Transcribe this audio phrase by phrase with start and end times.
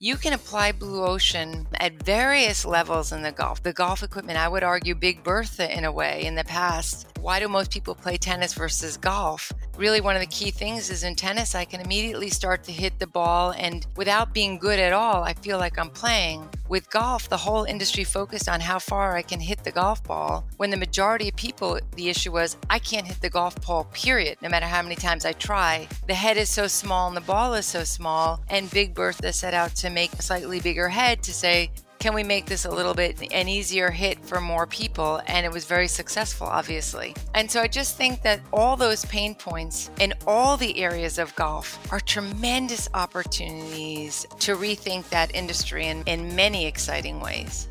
[0.00, 3.64] you can apply Blue Ocean at various levels in the golf.
[3.64, 7.08] The golf equipment, I would argue, Big Bertha in a way in the past.
[7.20, 9.52] Why do most people play tennis versus golf?
[9.78, 12.98] Really, one of the key things is in tennis, I can immediately start to hit
[12.98, 16.48] the ball, and without being good at all, I feel like I'm playing.
[16.68, 20.44] With golf, the whole industry focused on how far I can hit the golf ball,
[20.56, 24.38] when the majority of people, the issue was, I can't hit the golf ball, period,
[24.42, 25.86] no matter how many times I try.
[26.08, 29.54] The head is so small and the ball is so small, and Big Bertha set
[29.54, 32.94] out to make a slightly bigger head to say, can we make this a little
[32.94, 35.20] bit an easier hit for more people?
[35.26, 37.14] And it was very successful, obviously.
[37.34, 41.34] And so I just think that all those pain points in all the areas of
[41.34, 47.66] golf are tremendous opportunities to rethink that industry in, in many exciting ways.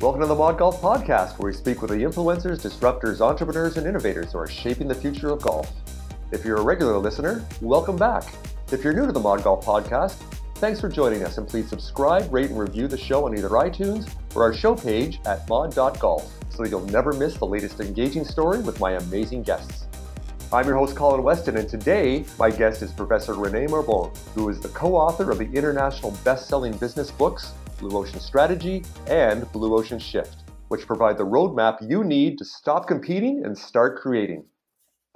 [0.00, 3.88] Welcome to the Mod Golf Podcast, where we speak with the influencers, disruptors, entrepreneurs, and
[3.88, 5.72] innovators who are shaping the future of golf.
[6.30, 8.22] If you're a regular listener, welcome back.
[8.70, 10.22] If you're new to the Mod Golf Podcast,
[10.58, 14.12] Thanks for joining us, and please subscribe, rate, and review the show on either iTunes
[14.34, 18.58] or our show page at mod.golf so that you'll never miss the latest engaging story
[18.58, 19.86] with my amazing guests.
[20.52, 24.58] I'm your host, Colin Weston, and today my guest is Professor Renée Mauborgne, who is
[24.58, 29.76] the co author of the international best selling business books Blue Ocean Strategy and Blue
[29.76, 34.44] Ocean Shift, which provide the roadmap you need to stop competing and start creating.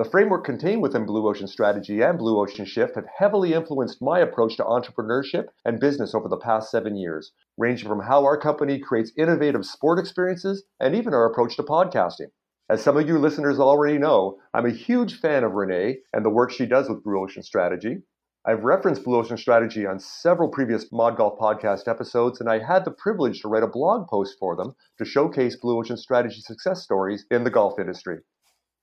[0.03, 4.19] The framework contained within Blue Ocean Strategy and Blue Ocean Shift have heavily influenced my
[4.19, 8.81] approach to entrepreneurship and business over the past seven years, ranging from how our company
[8.81, 12.33] creates innovative sport experiences and even our approach to podcasting.
[12.69, 16.31] As some of you listeners already know, I'm a huge fan of Renee and the
[16.31, 17.99] work she does with Blue Ocean Strategy.
[18.45, 22.85] I've referenced Blue Ocean Strategy on several previous Mod Golf podcast episodes, and I had
[22.85, 26.83] the privilege to write a blog post for them to showcase Blue Ocean Strategy success
[26.83, 28.19] stories in the golf industry.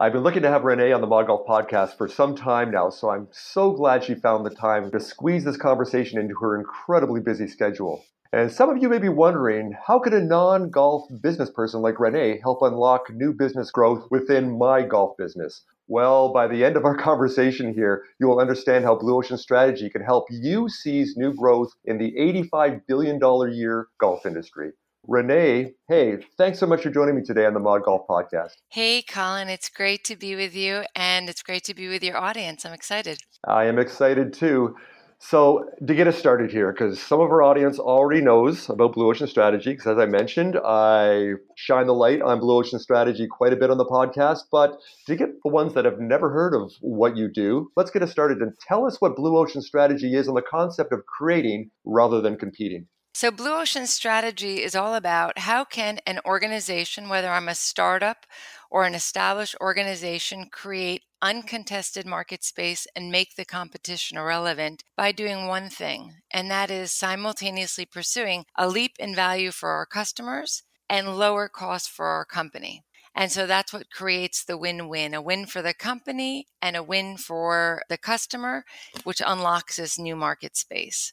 [0.02, 2.90] I've been looking to have Renee on the Mod Golf podcast for some time now,
[2.90, 7.20] so I'm so glad she found the time to squeeze this conversation into her incredibly
[7.20, 8.06] busy schedule.
[8.32, 12.00] And some of you may be wondering how could a non golf business person like
[12.00, 15.66] Renee help unlock new business growth within my golf business?
[15.90, 19.90] Well, by the end of our conversation here, you will understand how Blue Ocean Strategy
[19.90, 23.20] can help you seize new growth in the $85 billion
[23.52, 24.72] year golf industry.
[25.10, 28.52] Renee, hey, thanks so much for joining me today on the Mod Golf Podcast.
[28.68, 32.16] Hey, Colin, it's great to be with you and it's great to be with your
[32.16, 32.64] audience.
[32.64, 33.18] I'm excited.
[33.44, 34.76] I am excited too.
[35.18, 39.10] So, to get us started here, because some of our audience already knows about Blue
[39.10, 43.52] Ocean Strategy, because as I mentioned, I shine the light on Blue Ocean Strategy quite
[43.52, 44.44] a bit on the podcast.
[44.52, 44.78] But
[45.08, 48.12] to get the ones that have never heard of what you do, let's get us
[48.12, 52.22] started and tell us what Blue Ocean Strategy is and the concept of creating rather
[52.22, 52.86] than competing.
[53.20, 58.26] So, Blue Ocean strategy is all about how can an organization, whether I'm a startup
[58.72, 65.48] or an established organization, create uncontested market space and make the competition irrelevant by doing
[65.48, 71.18] one thing, and that is simultaneously pursuing a leap in value for our customers and
[71.18, 72.86] lower cost for our company.
[73.14, 76.84] And so that's what creates the win win a win for the company and a
[76.84, 78.64] win for the customer,
[79.04, 81.12] which unlocks this new market space.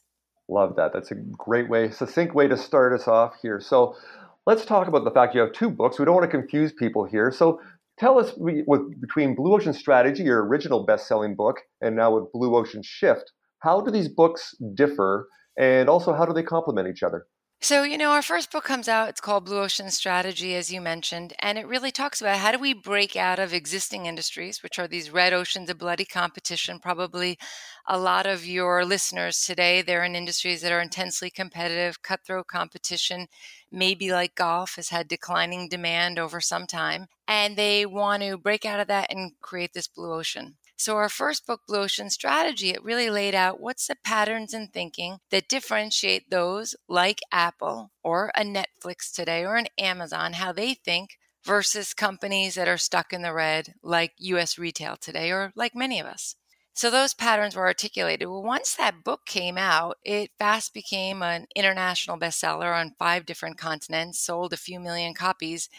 [0.49, 0.93] Love that.
[0.93, 3.59] That's a great way, succinct way to start us off here.
[3.59, 3.95] So
[4.45, 5.99] let's talk about the fact you have two books.
[5.99, 7.31] We don't want to confuse people here.
[7.31, 7.59] So
[7.99, 12.55] tell us with between Blue Ocean Strategy, your original best-selling book, and now with Blue
[12.55, 17.25] Ocean Shift, how do these books differ and also how do they complement each other?
[17.59, 19.09] So, you know, our first book comes out.
[19.09, 22.59] It's called Blue Ocean Strategy, as you mentioned, and it really talks about how do
[22.59, 26.79] we break out of existing industries, which are these red oceans of bloody competition.
[26.79, 27.37] Probably
[27.87, 33.27] a lot of your listeners today, they're in industries that are intensely competitive, cutthroat competition,
[33.71, 38.65] maybe like golf has had declining demand over some time, and they want to break
[38.65, 40.57] out of that and create this blue ocean.
[40.79, 44.67] So, our first book, Blue Ocean Strategy, it really laid out what's the patterns in
[44.67, 50.75] thinking that differentiate those like Apple or a Netflix today or an Amazon, how they
[50.75, 55.73] think versus companies that are stuck in the red like US retail today or like
[55.73, 56.35] many of us.
[56.75, 58.27] So those patterns were articulated.
[58.27, 63.57] Well, once that book came out, it fast became an international bestseller on five different
[63.57, 65.69] continents, sold a few million copies.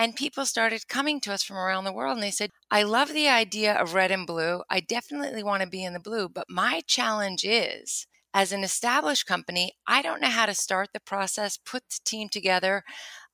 [0.00, 3.12] And people started coming to us from around the world and they said, I love
[3.12, 4.62] the idea of red and blue.
[4.70, 9.26] I definitely want to be in the blue, but my challenge is as an established
[9.26, 12.84] company, I don't know how to start the process, put the team together.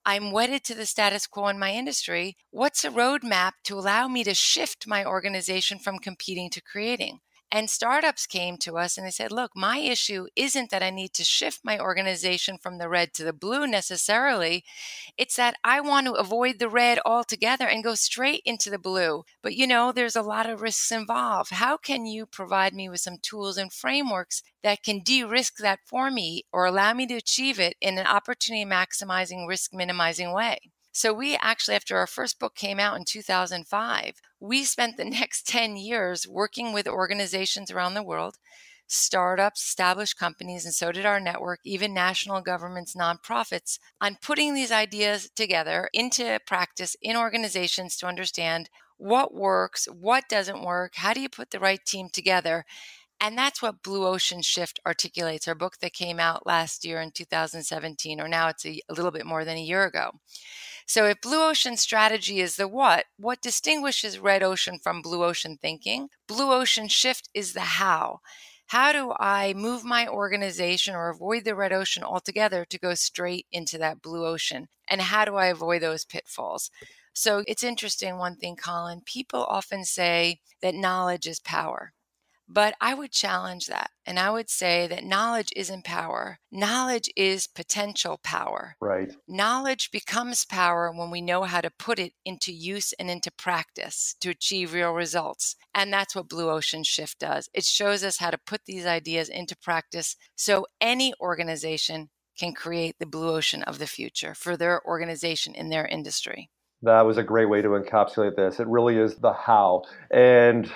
[0.07, 2.37] I'm wedded to the status quo in my industry.
[2.51, 7.19] What's a roadmap to allow me to shift my organization from competing to creating?
[7.55, 11.15] And startups came to us and they said, look, my issue isn't that I need
[11.15, 14.65] to shift my organization from the red to the blue necessarily.
[15.17, 19.25] It's that I want to avoid the red altogether and go straight into the blue.
[19.41, 21.53] But you know, there's a lot of risks involved.
[21.53, 25.79] How can you provide me with some tools and frameworks that can de risk that
[25.87, 30.74] for me or allow me to achieve it in an opportunity maximizing, risk minimizing way?
[30.97, 35.45] So we actually, after our first book came out in 2005, we spent the next
[35.49, 38.37] 10 years working with organizations around the world,
[38.87, 44.71] startups, established companies, and so did our network, even national governments, nonprofits, on putting these
[44.71, 51.21] ideas together into practice in organizations to understand what works, what doesn't work, how do
[51.21, 52.65] you put the right team together.
[53.21, 57.11] And that's what Blue Ocean Shift articulates, our book that came out last year in
[57.13, 60.13] 2017, or now it's a, a little bit more than a year ago.
[60.87, 65.59] So if blue ocean strategy is the what, what distinguishes red ocean from blue ocean
[65.61, 66.09] thinking?
[66.27, 68.21] Blue ocean shift is the how.
[68.69, 73.47] How do I move my organization or avoid the red ocean altogether to go straight
[73.53, 74.69] into that blue ocean?
[74.89, 76.71] And how do I avoid those pitfalls?
[77.13, 79.03] So it's interesting, one thing, Colin.
[79.05, 81.93] People often say that knowledge is power.
[82.49, 83.91] But I would challenge that.
[84.07, 86.39] And I would say that knowledge isn't power.
[86.53, 88.77] Knowledge is potential power.
[88.81, 89.13] Right.
[89.27, 94.15] Knowledge becomes power when we know how to put it into use and into practice
[94.21, 95.57] to achieve real results.
[95.75, 97.49] And that's what Blue Ocean Shift does.
[97.55, 102.97] It shows us how to put these ideas into practice so any organization can create
[102.99, 106.51] the blue ocean of the future for their organization in their industry.
[106.83, 108.61] That was a great way to encapsulate this.
[108.61, 109.85] It really is the how.
[110.11, 110.71] And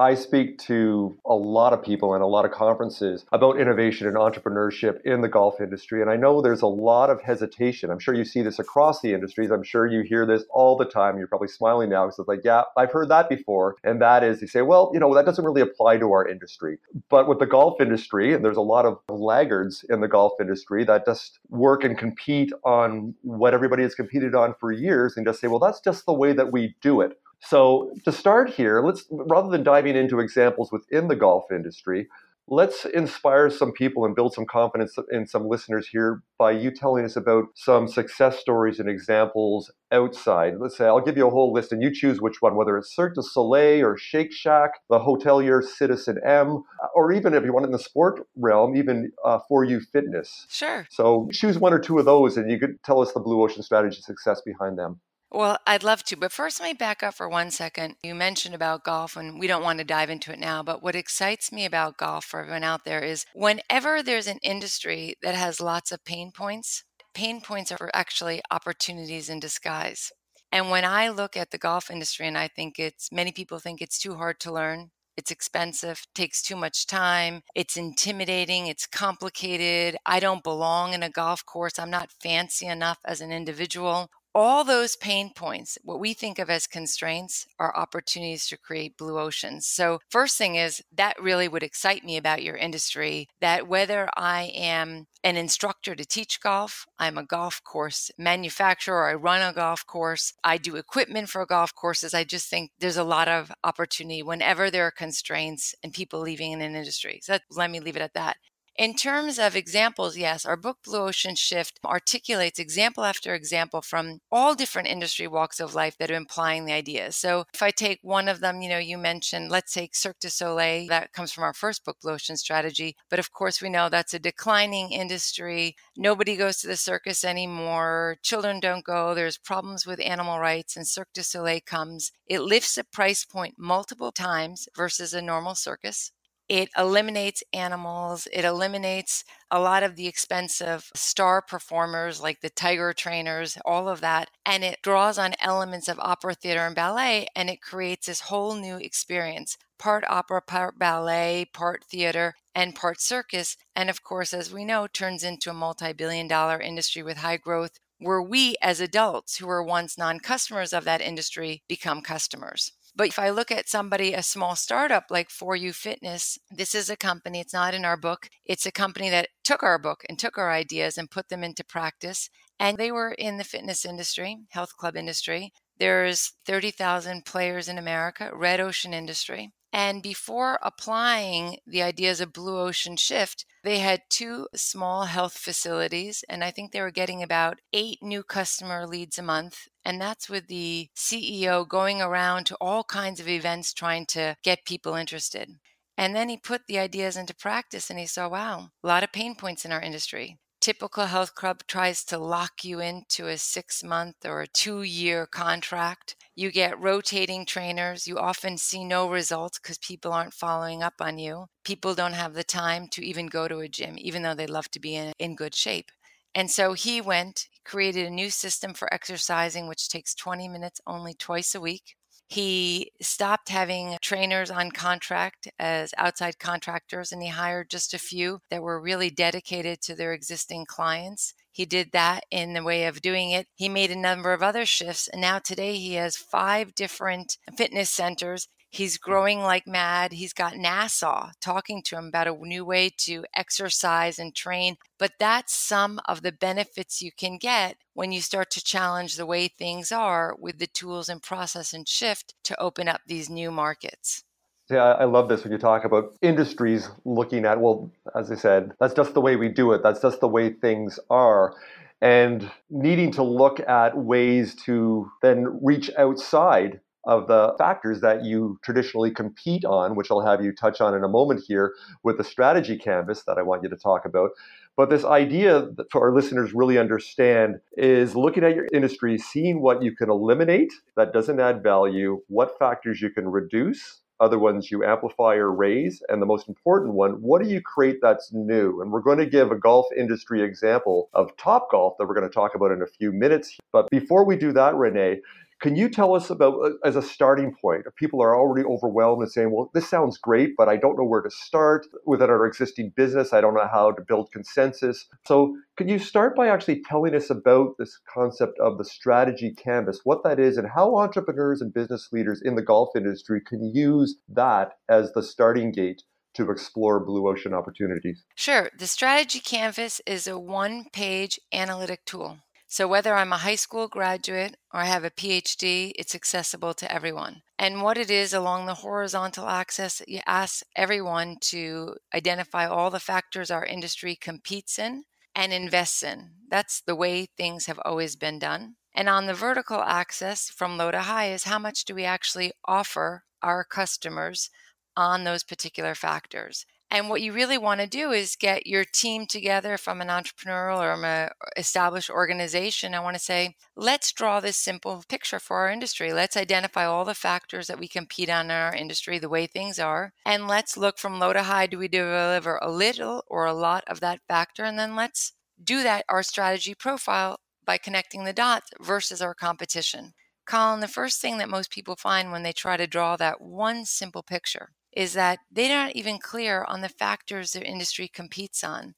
[0.00, 4.16] I speak to a lot of people and a lot of conferences about innovation and
[4.16, 6.00] entrepreneurship in the golf industry.
[6.00, 7.90] And I know there's a lot of hesitation.
[7.90, 9.50] I'm sure you see this across the industries.
[9.50, 11.18] I'm sure you hear this all the time.
[11.18, 13.76] You're probably smiling now because it's like, yeah, I've heard that before.
[13.84, 16.78] And that is, you say, well, you know, that doesn't really apply to our industry.
[17.10, 20.82] But with the golf industry, and there's a lot of laggards in the golf industry
[20.84, 25.42] that just work and compete on what everybody has competed on for years and just
[25.42, 27.18] say, well, that's just the way that we do it.
[27.40, 32.08] So to start here, let's rather than diving into examples within the golf industry,
[32.50, 37.04] let's inspire some people and build some confidence in some listeners here by you telling
[37.04, 40.54] us about some success stories and examples outside.
[40.58, 42.94] Let's say I'll give you a whole list and you choose which one, whether it's
[42.94, 46.62] Cirque du Soleil or Shake Shack, the hotelier citizenM,
[46.94, 50.46] or even if you want it in the sport realm, even uh, For You Fitness.
[50.48, 50.86] Sure.
[50.90, 53.62] So choose one or two of those and you could tell us the Blue Ocean
[53.62, 55.00] strategy success behind them.
[55.32, 57.96] Well, I'd love to, but first let me back up for one second.
[58.02, 60.96] You mentioned about golf, and we don't want to dive into it now, but what
[60.96, 65.60] excites me about golf for everyone out there is whenever there's an industry that has
[65.60, 66.82] lots of pain points,
[67.14, 70.10] pain points are actually opportunities in disguise.
[70.50, 73.80] And when I look at the golf industry, and I think it's many people think
[73.80, 79.96] it's too hard to learn, it's expensive, takes too much time, it's intimidating, it's complicated.
[80.06, 81.78] I don't belong in a golf course.
[81.78, 86.50] I'm not fancy enough as an individual all those pain points, what we think of
[86.50, 89.66] as constraints, are opportunities to create blue oceans.
[89.66, 94.52] So, first thing is that really would excite me about your industry that whether I
[94.54, 99.86] am an instructor to teach golf, I'm a golf course manufacturer, I run a golf
[99.86, 102.14] course, I do equipment for golf courses.
[102.14, 106.52] I just think there's a lot of opportunity whenever there are constraints and people leaving
[106.52, 107.20] in an industry.
[107.22, 108.36] So, let me leave it at that.
[108.80, 114.20] In terms of examples, yes, our book Blue Ocean Shift articulates example after example from
[114.32, 117.14] all different industry walks of life that are implying the ideas.
[117.14, 120.30] So if I take one of them, you know, you mentioned, let's take Cirque du
[120.30, 122.96] Soleil, that comes from our first book, Blue Ocean Strategy.
[123.10, 125.76] But of course, we know that's a declining industry.
[125.94, 128.16] Nobody goes to the circus anymore.
[128.22, 129.14] Children don't go.
[129.14, 132.12] There's problems with animal rights, and Cirque du Soleil comes.
[132.26, 136.12] It lifts the price point multiple times versus a normal circus.
[136.50, 138.28] It eliminates animals.
[138.30, 144.02] It eliminates a lot of the expensive star performers like the tiger trainers, all of
[144.02, 144.28] that.
[144.44, 148.54] And it draws on elements of opera, theater, and ballet, and it creates this whole
[148.54, 153.56] new experience part opera, part ballet, part theater, and part circus.
[153.74, 157.38] And of course, as we know, turns into a multi billion dollar industry with high
[157.38, 162.72] growth, where we as adults who were once non customers of that industry become customers.
[162.94, 166.90] But if I look at somebody, a small startup like For You Fitness, this is
[166.90, 168.28] a company, it's not in our book.
[168.44, 171.64] It's a company that took our book and took our ideas and put them into
[171.64, 172.28] practice.
[172.58, 175.52] And they were in the fitness industry, health club industry.
[175.78, 179.52] There's 30,000 players in America, red ocean industry.
[179.72, 186.24] And before applying the ideas of Blue Ocean Shift, they had two small health facilities,
[186.28, 189.68] and I think they were getting about eight new customer leads a month.
[189.84, 194.64] And that's with the CEO going around to all kinds of events trying to get
[194.64, 195.50] people interested.
[195.96, 199.12] And then he put the ideas into practice and he saw, wow, a lot of
[199.12, 200.39] pain points in our industry.
[200.60, 205.26] Typical health club tries to lock you into a six month or a two year
[205.26, 206.16] contract.
[206.36, 208.06] You get rotating trainers.
[208.06, 211.46] You often see no results because people aren't following up on you.
[211.64, 214.70] People don't have the time to even go to a gym, even though they love
[214.72, 215.90] to be in, in good shape.
[216.34, 221.14] And so he went, created a new system for exercising, which takes 20 minutes only
[221.14, 221.96] twice a week.
[222.30, 228.38] He stopped having trainers on contract as outside contractors and he hired just a few
[228.50, 231.34] that were really dedicated to their existing clients.
[231.50, 233.48] He did that in the way of doing it.
[233.56, 237.90] He made a number of other shifts and now today he has five different fitness
[237.90, 240.12] centers He's growing like mad.
[240.12, 244.76] He's got NASA talking to him about a new way to exercise and train.
[244.98, 249.26] But that's some of the benefits you can get when you start to challenge the
[249.26, 253.50] way things are with the tools and process and shift to open up these new
[253.50, 254.22] markets.
[254.70, 258.72] Yeah, I love this when you talk about industries looking at, well, as I said,
[258.78, 259.82] that's just the way we do it.
[259.82, 261.54] That's just the way things are
[262.00, 268.58] and needing to look at ways to then reach outside of the factors that you
[268.62, 272.24] traditionally compete on, which I'll have you touch on in a moment here with the
[272.24, 274.30] strategy canvas that I want you to talk about.
[274.76, 279.60] But this idea that for our listeners really understand is looking at your industry, seeing
[279.60, 284.70] what you can eliminate that doesn't add value, what factors you can reduce, other ones
[284.70, 288.80] you amplify or raise, and the most important one, what do you create that's new?
[288.80, 292.34] And we're going to give a golf industry example of Topgolf that we're going to
[292.34, 293.58] talk about in a few minutes.
[293.72, 295.20] But before we do that, Renee,
[295.60, 299.22] can you tell us about, uh, as a starting point, if people are already overwhelmed
[299.22, 302.46] and saying, well, this sounds great, but I don't know where to start within our
[302.46, 303.32] existing business.
[303.32, 305.06] I don't know how to build consensus.
[305.26, 310.00] So, can you start by actually telling us about this concept of the strategy canvas,
[310.04, 314.16] what that is, and how entrepreneurs and business leaders in the golf industry can use
[314.28, 316.02] that as the starting gate
[316.34, 318.24] to explore blue ocean opportunities?
[318.34, 318.70] Sure.
[318.76, 322.38] The strategy canvas is a one page analytic tool.
[322.72, 326.90] So, whether I'm a high school graduate or I have a PhD, it's accessible to
[326.90, 327.42] everyone.
[327.58, 333.00] And what it is along the horizontal axis, you ask everyone to identify all the
[333.00, 335.02] factors our industry competes in
[335.34, 336.30] and invests in.
[336.48, 338.76] That's the way things have always been done.
[338.94, 342.52] And on the vertical axis, from low to high, is how much do we actually
[342.66, 344.48] offer our customers
[344.96, 346.66] on those particular factors.
[346.92, 350.80] And what you really want to do is get your team together from an entrepreneurial
[350.80, 352.94] or an established organization.
[352.94, 356.12] I want to say, let's draw this simple picture for our industry.
[356.12, 359.78] Let's identify all the factors that we compete on in our industry, the way things
[359.78, 361.66] are, and let's look from low to high.
[361.66, 364.64] Do we deliver a little or a lot of that factor?
[364.64, 365.32] And then let's
[365.62, 370.14] do that, our strategy profile, by connecting the dots versus our competition.
[370.50, 373.84] Colin, the first thing that most people find when they try to draw that one
[373.84, 378.94] simple picture is that they're not even clear on the factors their industry competes on.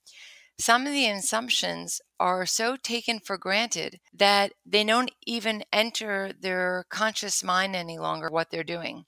[0.59, 6.87] Some of the assumptions are so taken for granted that they don't even enter their
[6.89, 9.05] conscious mind any longer what they're doing.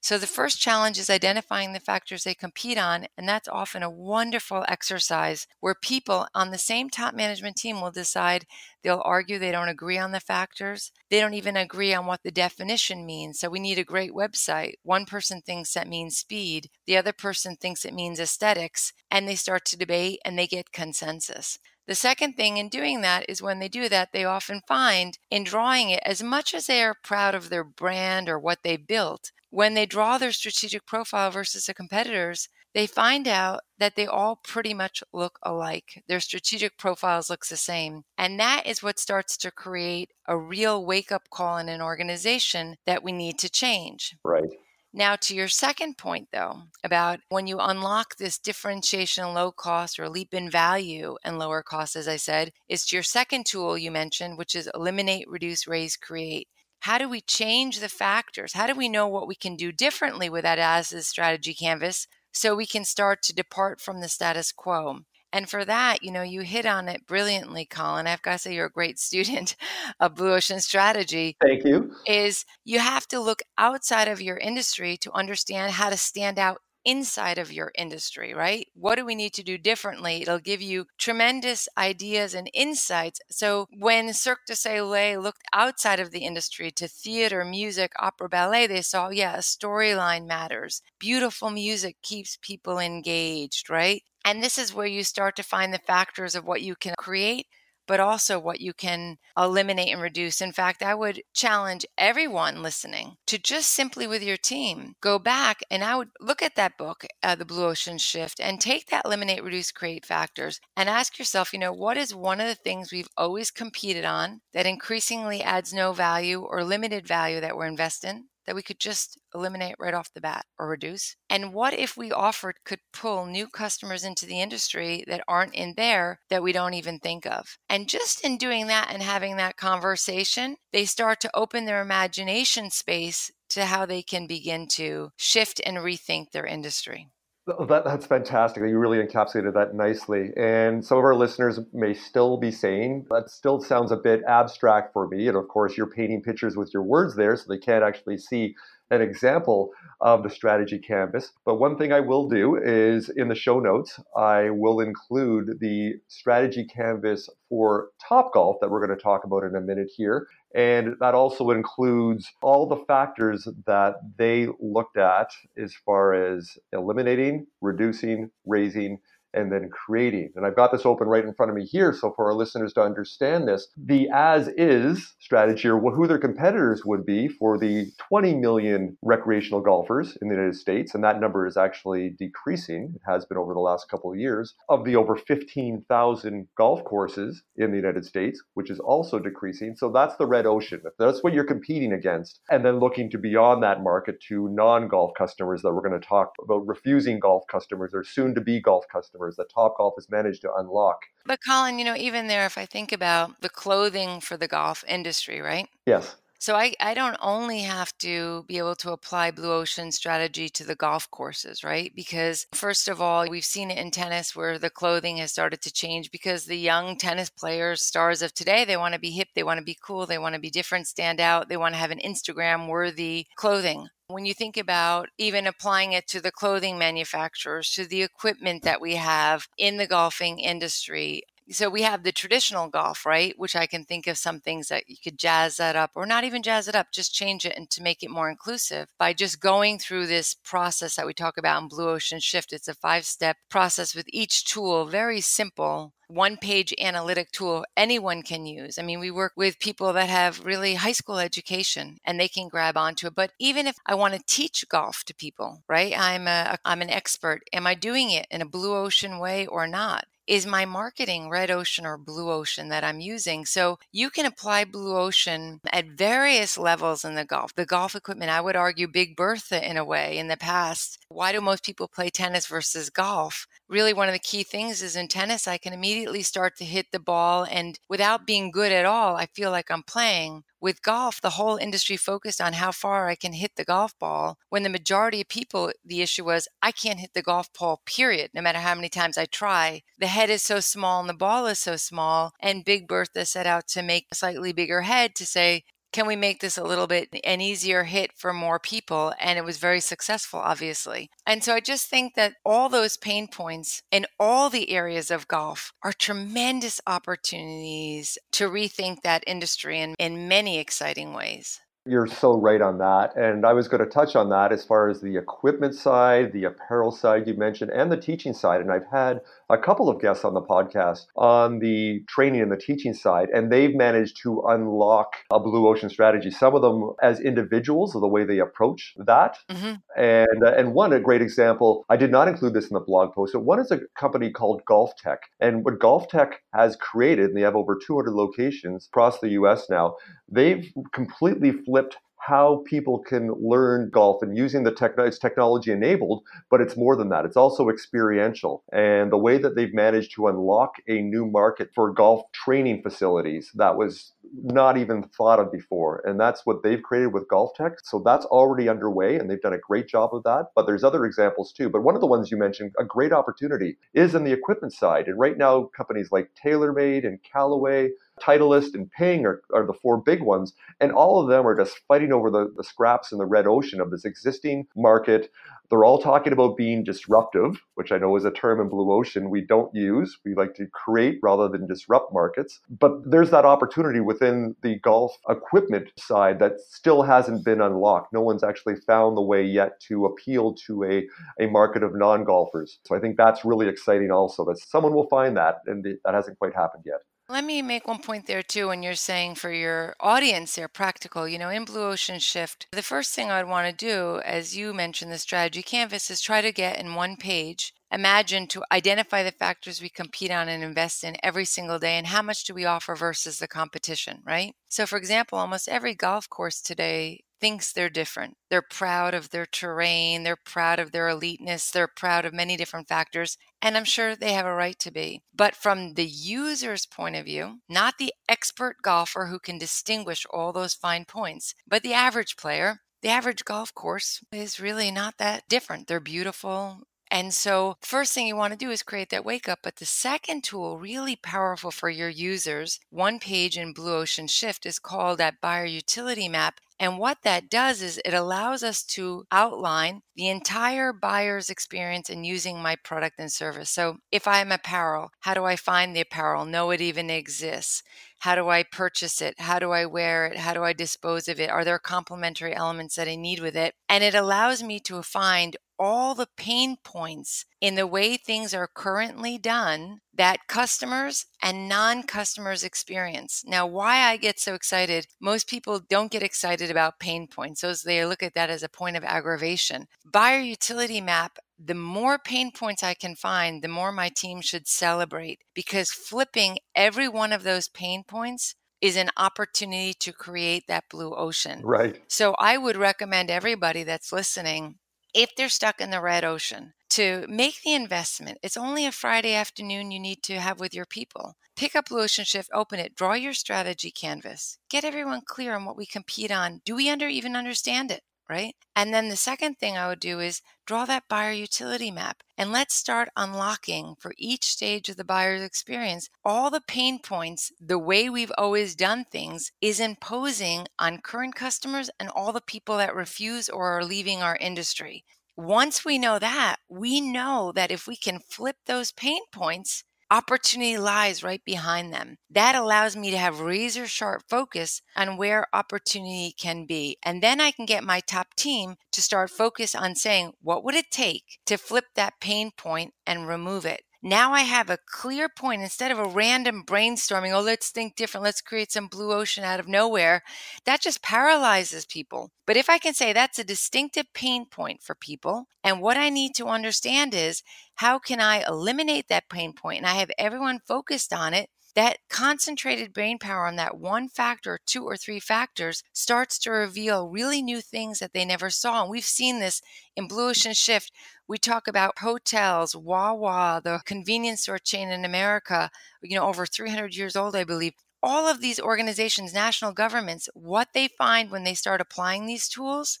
[0.00, 3.90] So the first challenge is identifying the factors they compete on, and that's often a
[3.90, 8.46] wonderful exercise where people on the same top management team will decide
[8.82, 10.92] they'll argue they don't agree on the factors.
[11.10, 13.40] They don't even agree on what the definition means.
[13.40, 14.74] So we need a great website.
[14.84, 19.34] One person thinks that means speed, the other person thinks it means aesthetics, and they
[19.34, 21.58] start to debate and they get consensus.
[21.88, 25.44] The second thing in doing that is when they do that, they often find in
[25.44, 29.30] drawing it, as much as they are proud of their brand or what they built,
[29.56, 34.38] when they draw their strategic profile versus the competitors, they find out that they all
[34.44, 36.04] pretty much look alike.
[36.08, 38.02] Their strategic profiles looks the same.
[38.18, 42.76] And that is what starts to create a real wake up call in an organization
[42.84, 44.14] that we need to change.
[44.22, 44.44] Right.
[44.92, 50.10] Now, to your second point, though, about when you unlock this differentiation, low cost or
[50.10, 53.90] leap in value and lower cost, as I said, is to your second tool you
[53.90, 56.48] mentioned, which is eliminate, reduce, raise, create.
[56.80, 58.52] How do we change the factors?
[58.52, 62.06] How do we know what we can do differently with that as a strategy canvas
[62.32, 65.00] so we can start to depart from the status quo?
[65.32, 68.06] And for that, you know, you hit on it brilliantly, Colin.
[68.06, 69.56] I've got to say you're a great student
[70.00, 71.36] of Blue Ocean Strategy.
[71.42, 71.92] Thank you.
[72.06, 76.62] Is you have to look outside of your industry to understand how to stand out
[76.86, 78.68] inside of your industry, right?
[78.74, 80.22] What do we need to do differently?
[80.22, 83.20] It'll give you tremendous ideas and insights.
[83.28, 88.68] So when Cirque du Soleil looked outside of the industry to theater, music, opera, ballet,
[88.68, 90.80] they saw, yeah, a storyline matters.
[90.98, 94.02] Beautiful music keeps people engaged, right?
[94.24, 97.46] And this is where you start to find the factors of what you can create
[97.86, 100.40] but also what you can eliminate and reduce.
[100.40, 105.62] In fact, I would challenge everyone listening to just simply with your team go back
[105.70, 109.04] and I would look at that book, uh, The Blue Ocean Shift, and take that
[109.04, 112.92] eliminate, reduce, create factors and ask yourself, you know, what is one of the things
[112.92, 118.28] we've always competed on that increasingly adds no value or limited value that we're investing?
[118.46, 121.16] That we could just eliminate right off the bat or reduce?
[121.28, 125.74] And what if we offered could pull new customers into the industry that aren't in
[125.76, 127.58] there that we don't even think of?
[127.68, 132.70] And just in doing that and having that conversation, they start to open their imagination
[132.70, 137.08] space to how they can begin to shift and rethink their industry.
[137.46, 138.64] That, that's fantastic.
[138.64, 140.32] You really encapsulated that nicely.
[140.36, 144.92] And some of our listeners may still be saying, that still sounds a bit abstract
[144.92, 145.28] for me.
[145.28, 148.56] And of course, you're painting pictures with your words there, so they can't actually see
[148.90, 151.32] an example of the strategy canvas.
[151.44, 155.94] But one thing I will do is in the show notes, I will include the
[156.08, 160.26] strategy canvas for Topgolf that we're going to talk about in a minute here.
[160.56, 167.46] And that also includes all the factors that they looked at as far as eliminating,
[167.60, 168.98] reducing, raising,
[169.36, 170.32] and then creating.
[170.34, 171.92] And I've got this open right in front of me here.
[171.92, 176.82] So for our listeners to understand this, the as is strategy or who their competitors
[176.84, 181.46] would be for the 20 million recreational golfers in the United States, and that number
[181.46, 182.94] is actually decreasing.
[182.96, 184.54] It has been over the last couple of years.
[184.68, 189.76] Of the over 15,000 golf courses in the United States, which is also decreasing.
[189.76, 190.80] So that's the red ocean.
[190.98, 192.40] That's what you're competing against.
[192.50, 196.32] And then looking to beyond that market to non-golf customers that we're going to talk
[196.42, 200.42] about refusing golf customers or soon to be golf customers customers that Topgolf has managed
[200.42, 201.02] to unlock.
[201.24, 204.84] But Colin, you know, even there, if I think about the clothing for the golf
[204.88, 205.68] industry, right?
[205.86, 206.16] Yes.
[206.38, 210.64] So I, I don't only have to be able to apply Blue Ocean strategy to
[210.64, 211.92] the golf courses, right?
[211.94, 215.72] Because first of all, we've seen it in tennis where the clothing has started to
[215.72, 219.42] change because the young tennis players, stars of today, they want to be hip, they
[219.42, 221.90] want to be cool, they want to be different, stand out, they want to have
[221.90, 223.88] an Instagram worthy clothing.
[224.08, 228.80] When you think about even applying it to the clothing manufacturers, to the equipment that
[228.80, 233.34] we have in the golfing industry, so we have the traditional golf, right?
[233.38, 236.24] Which I can think of some things that you could jazz that up or not
[236.24, 239.40] even jazz it up, just change it and to make it more inclusive by just
[239.40, 242.52] going through this process that we talk about in Blue Ocean Shift.
[242.52, 248.22] It's a five step process with each tool, very simple one page analytic tool anyone
[248.22, 248.78] can use.
[248.78, 252.48] I mean, we work with people that have really high school education and they can
[252.48, 253.14] grab onto it.
[253.14, 255.92] But even if I want to teach golf to people, right?
[255.96, 257.42] I'm a I'm an expert.
[257.52, 260.06] Am I doing it in a blue ocean way or not?
[260.26, 263.44] Is my marketing red ocean or blue ocean that I'm using.
[263.44, 267.54] So you can apply blue ocean at various levels in the golf.
[267.54, 270.98] The golf equipment, I would argue Big Bertha in a way in the past.
[271.08, 273.46] Why do most people play tennis versus golf?
[273.68, 276.92] Really, one of the key things is in tennis, I can immediately start to hit
[276.92, 277.44] the ball.
[277.44, 281.56] And without being good at all, I feel like I'm playing with golf, the whole
[281.58, 285.28] industry focused on how far I can hit the golf ball when the majority of
[285.28, 288.88] people, the issue was I can't hit the golf ball, period, no matter how many
[288.88, 289.82] times I try.
[289.96, 292.32] The head is so small and the ball is so small.
[292.40, 296.16] And Big Bertha set out to make a slightly bigger head to say, can we
[296.16, 299.14] make this a little bit an easier hit for more people?
[299.20, 301.10] And it was very successful, obviously.
[301.26, 305.28] And so I just think that all those pain points in all the areas of
[305.28, 311.60] golf are tremendous opportunities to rethink that industry in, in many exciting ways.
[311.88, 313.16] You're so right on that.
[313.16, 316.44] And I was going to touch on that as far as the equipment side, the
[316.44, 318.60] apparel side you mentioned, and the teaching side.
[318.60, 322.56] And I've had a couple of guests on the podcast on the training and the
[322.56, 326.30] teaching side, and they've managed to unlock a blue ocean strategy.
[326.30, 329.38] Some of them as individuals, of the way they approach that.
[329.48, 329.74] Mm-hmm.
[329.96, 333.14] And, uh, and one, a great example, I did not include this in the blog
[333.14, 335.18] post, but one is a company called GOLFTEC.
[335.40, 339.96] And what GOLFTEC has created, and they have over 200 locations across the US now,
[340.28, 346.22] they've completely flipped how people can learn golf and using the tech it's technology enabled
[346.50, 347.24] but it's more than that.
[347.24, 348.62] It's also experiential.
[348.72, 353.50] And the way that they've managed to unlock a new market for golf training facilities
[353.54, 354.12] that was
[354.42, 356.02] not even thought of before.
[356.04, 357.76] And that's what they've created with GOLFTEC.
[357.84, 360.46] So that's already underway and they've done a great job of that.
[360.54, 361.68] But there's other examples too.
[361.68, 365.06] But one of the ones you mentioned a great opportunity is in the equipment side.
[365.06, 369.98] And right now companies like TaylorMade and Callaway Titleist and Ping are, are the four
[369.98, 370.52] big ones.
[370.80, 373.80] And all of them are just fighting over the, the scraps in the red ocean
[373.80, 375.30] of this existing market.
[375.68, 379.30] They're all talking about being disruptive, which I know is a term in Blue Ocean
[379.30, 380.18] we don't use.
[380.24, 382.60] We like to create rather than disrupt markets.
[382.70, 388.12] But there's that opportunity within the golf equipment side that still hasn't been unlocked.
[388.12, 391.06] No one's actually found the way yet to appeal to a,
[391.40, 392.78] a market of non golfers.
[392.86, 396.38] So I think that's really exciting also that someone will find that, and that hasn't
[396.38, 397.00] quite happened yet.
[397.28, 398.68] Let me make one point there too.
[398.68, 401.26] When you're saying for your audience, they're practical.
[401.26, 404.72] You know, in Blue Ocean Shift, the first thing I'd want to do, as you
[404.72, 409.30] mentioned, the strategy canvas, is try to get in one page imagine to identify the
[409.30, 412.64] factors we compete on and invest in every single day and how much do we
[412.64, 414.54] offer versus the competition, right?
[414.68, 418.36] So, for example, almost every golf course today thinks they're different.
[418.50, 422.88] They're proud of their terrain, they're proud of their eliteness, they're proud of many different
[422.88, 425.22] factors, and I'm sure they have a right to be.
[425.34, 430.52] But from the user's point of view, not the expert golfer who can distinguish all
[430.52, 435.48] those fine points, but the average player, the average golf course is really not that
[435.48, 435.86] different.
[435.86, 439.60] They're beautiful, and so, first thing you want to do is create that wake up.
[439.62, 444.66] But the second tool, really powerful for your users, one page in Blue Ocean Shift
[444.66, 446.60] is called that buyer utility map.
[446.78, 452.24] And what that does is it allows us to outline the entire buyer's experience in
[452.24, 453.70] using my product and service.
[453.70, 456.44] So, if I am apparel, how do I find the apparel?
[456.44, 457.82] Know it even exists.
[458.20, 459.34] How do I purchase it?
[459.38, 460.38] How do I wear it?
[460.38, 461.50] How do I dispose of it?
[461.50, 463.74] Are there complementary elements that I need with it?
[463.88, 468.68] And it allows me to find all the pain points in the way things are
[468.72, 473.42] currently done that customers and non customers experience.
[473.46, 477.60] Now, why I get so excited, most people don't get excited about pain points.
[477.60, 479.86] Those they look at that as a point of aggravation.
[480.04, 484.68] Buyer utility map the more pain points I can find, the more my team should
[484.68, 490.84] celebrate because flipping every one of those pain points is an opportunity to create that
[490.90, 491.62] blue ocean.
[491.64, 492.02] Right.
[492.08, 494.76] So I would recommend everybody that's listening
[495.14, 498.38] if they're stuck in the red ocean, to make the investment.
[498.42, 501.36] It's only a Friday afternoon you need to have with your people.
[501.56, 505.76] Pick up Ocean Shift, open it, draw your strategy canvas, get everyone clear on what
[505.76, 506.60] we compete on.
[506.64, 508.02] Do we under even understand it?
[508.28, 508.56] Right.
[508.74, 512.50] And then the second thing I would do is draw that buyer utility map and
[512.50, 517.78] let's start unlocking for each stage of the buyer's experience all the pain points the
[517.78, 522.96] way we've always done things is imposing on current customers and all the people that
[522.96, 525.04] refuse or are leaving our industry.
[525.36, 530.78] Once we know that, we know that if we can flip those pain points, opportunity
[530.78, 532.16] lies right behind them.
[532.30, 536.96] That allows me to have razor sharp focus on where opportunity can be.
[537.02, 540.74] And then I can get my top team to start focus on saying, what would
[540.74, 543.82] it take to flip that pain point and remove it?
[544.02, 547.32] Now I have a clear point instead of a random brainstorming.
[547.32, 548.24] Oh, let's think different.
[548.24, 550.22] Let's create some blue ocean out of nowhere.
[550.64, 552.30] That just paralyzes people.
[552.46, 556.10] But if I can say that's a distinctive pain point for people, and what I
[556.10, 557.42] need to understand is
[557.76, 561.98] how can I eliminate that pain point and I have everyone focused on it that
[562.08, 567.42] concentrated brain power on that one factor, two or three factors, starts to reveal really
[567.42, 568.80] new things that they never saw.
[568.82, 569.60] And we've seen this
[569.94, 570.90] in Blue Ocean Shift.
[571.28, 575.70] We talk about hotels, Wawa, the convenience store chain in America,
[576.02, 577.74] you know, over 300 years old, I believe.
[578.02, 583.00] All of these organizations, national governments, what they find when they start applying these tools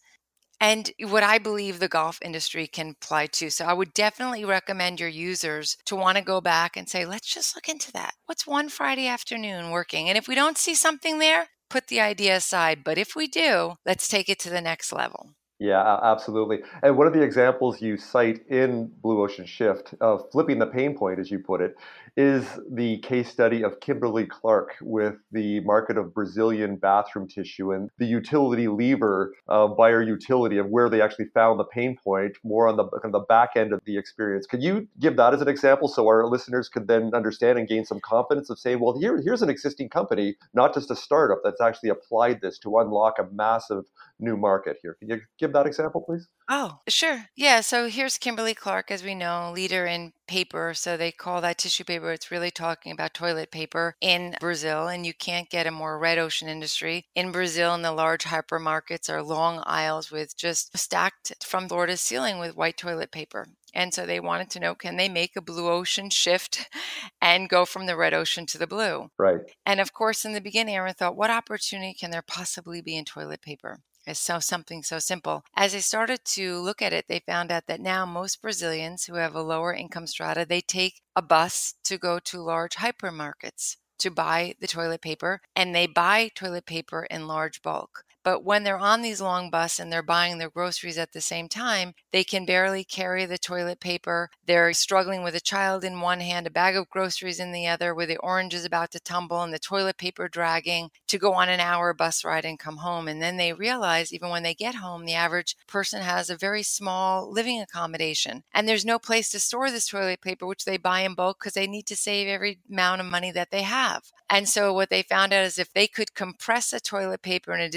[0.60, 3.50] and what I believe the golf industry can apply to.
[3.50, 7.32] So I would definitely recommend your users to want to go back and say, let's
[7.32, 8.14] just look into that.
[8.26, 10.08] What's one Friday afternoon working?
[10.08, 12.84] And if we don't see something there, put the idea aside.
[12.84, 15.32] But if we do, let's take it to the next level.
[15.58, 16.58] Yeah, absolutely.
[16.82, 20.94] And one of the examples you cite in Blue Ocean Shift of flipping the pain
[20.94, 21.76] point, as you put it,
[22.14, 27.88] is the case study of Kimberly Clark with the market of Brazilian bathroom tissue and
[27.98, 32.68] the utility lever uh, buyer utility of where they actually found the pain point more
[32.68, 34.46] on the of the back end of the experience.
[34.46, 37.86] Could you give that as an example so our listeners could then understand and gain
[37.86, 41.62] some confidence of saying, well, here, here's an existing company, not just a startup that's
[41.62, 43.84] actually applied this to unlock a massive
[44.18, 44.94] new market here.
[44.98, 46.28] Can you give that example, please?
[46.48, 47.26] Oh, sure.
[47.36, 47.60] Yeah.
[47.60, 50.72] So here's Kimberly Clark, as we know, leader in paper.
[50.74, 52.12] So they call that tissue paper.
[52.12, 54.88] It's really talking about toilet paper in Brazil.
[54.88, 57.06] And you can't get a more red ocean industry.
[57.14, 61.96] In Brazil, in the large hypermarkets are long aisles with just stacked from floor to
[61.96, 63.48] ceiling with white toilet paper.
[63.74, 66.68] And so they wanted to know can they make a blue ocean shift
[67.20, 69.10] and go from the red ocean to the blue?
[69.18, 69.40] Right.
[69.66, 73.04] And of course, in the beginning, Aaron thought, what opportunity can there possibly be in
[73.04, 73.80] toilet paper?
[74.06, 75.44] It's so something so simple.
[75.54, 79.16] As they started to look at it, they found out that now most Brazilians who
[79.16, 84.10] have a lower income strata, they take a bus to go to large hypermarkets to
[84.10, 88.05] buy the toilet paper and they buy toilet paper in large bulk.
[88.26, 91.48] But when they're on these long buses and they're buying their groceries at the same
[91.48, 94.30] time, they can barely carry the toilet paper.
[94.44, 97.94] They're struggling with a child in one hand, a bag of groceries in the other,
[97.94, 101.60] with the oranges about to tumble and the toilet paper dragging to go on an
[101.60, 103.06] hour bus ride and come home.
[103.06, 106.64] And then they realize, even when they get home, the average person has a very
[106.64, 111.02] small living accommodation and there's no place to store this toilet paper, which they buy
[111.02, 114.02] in bulk because they need to save every amount of money that they have.
[114.28, 117.60] And so what they found out is if they could compress a toilet paper in
[117.60, 117.70] a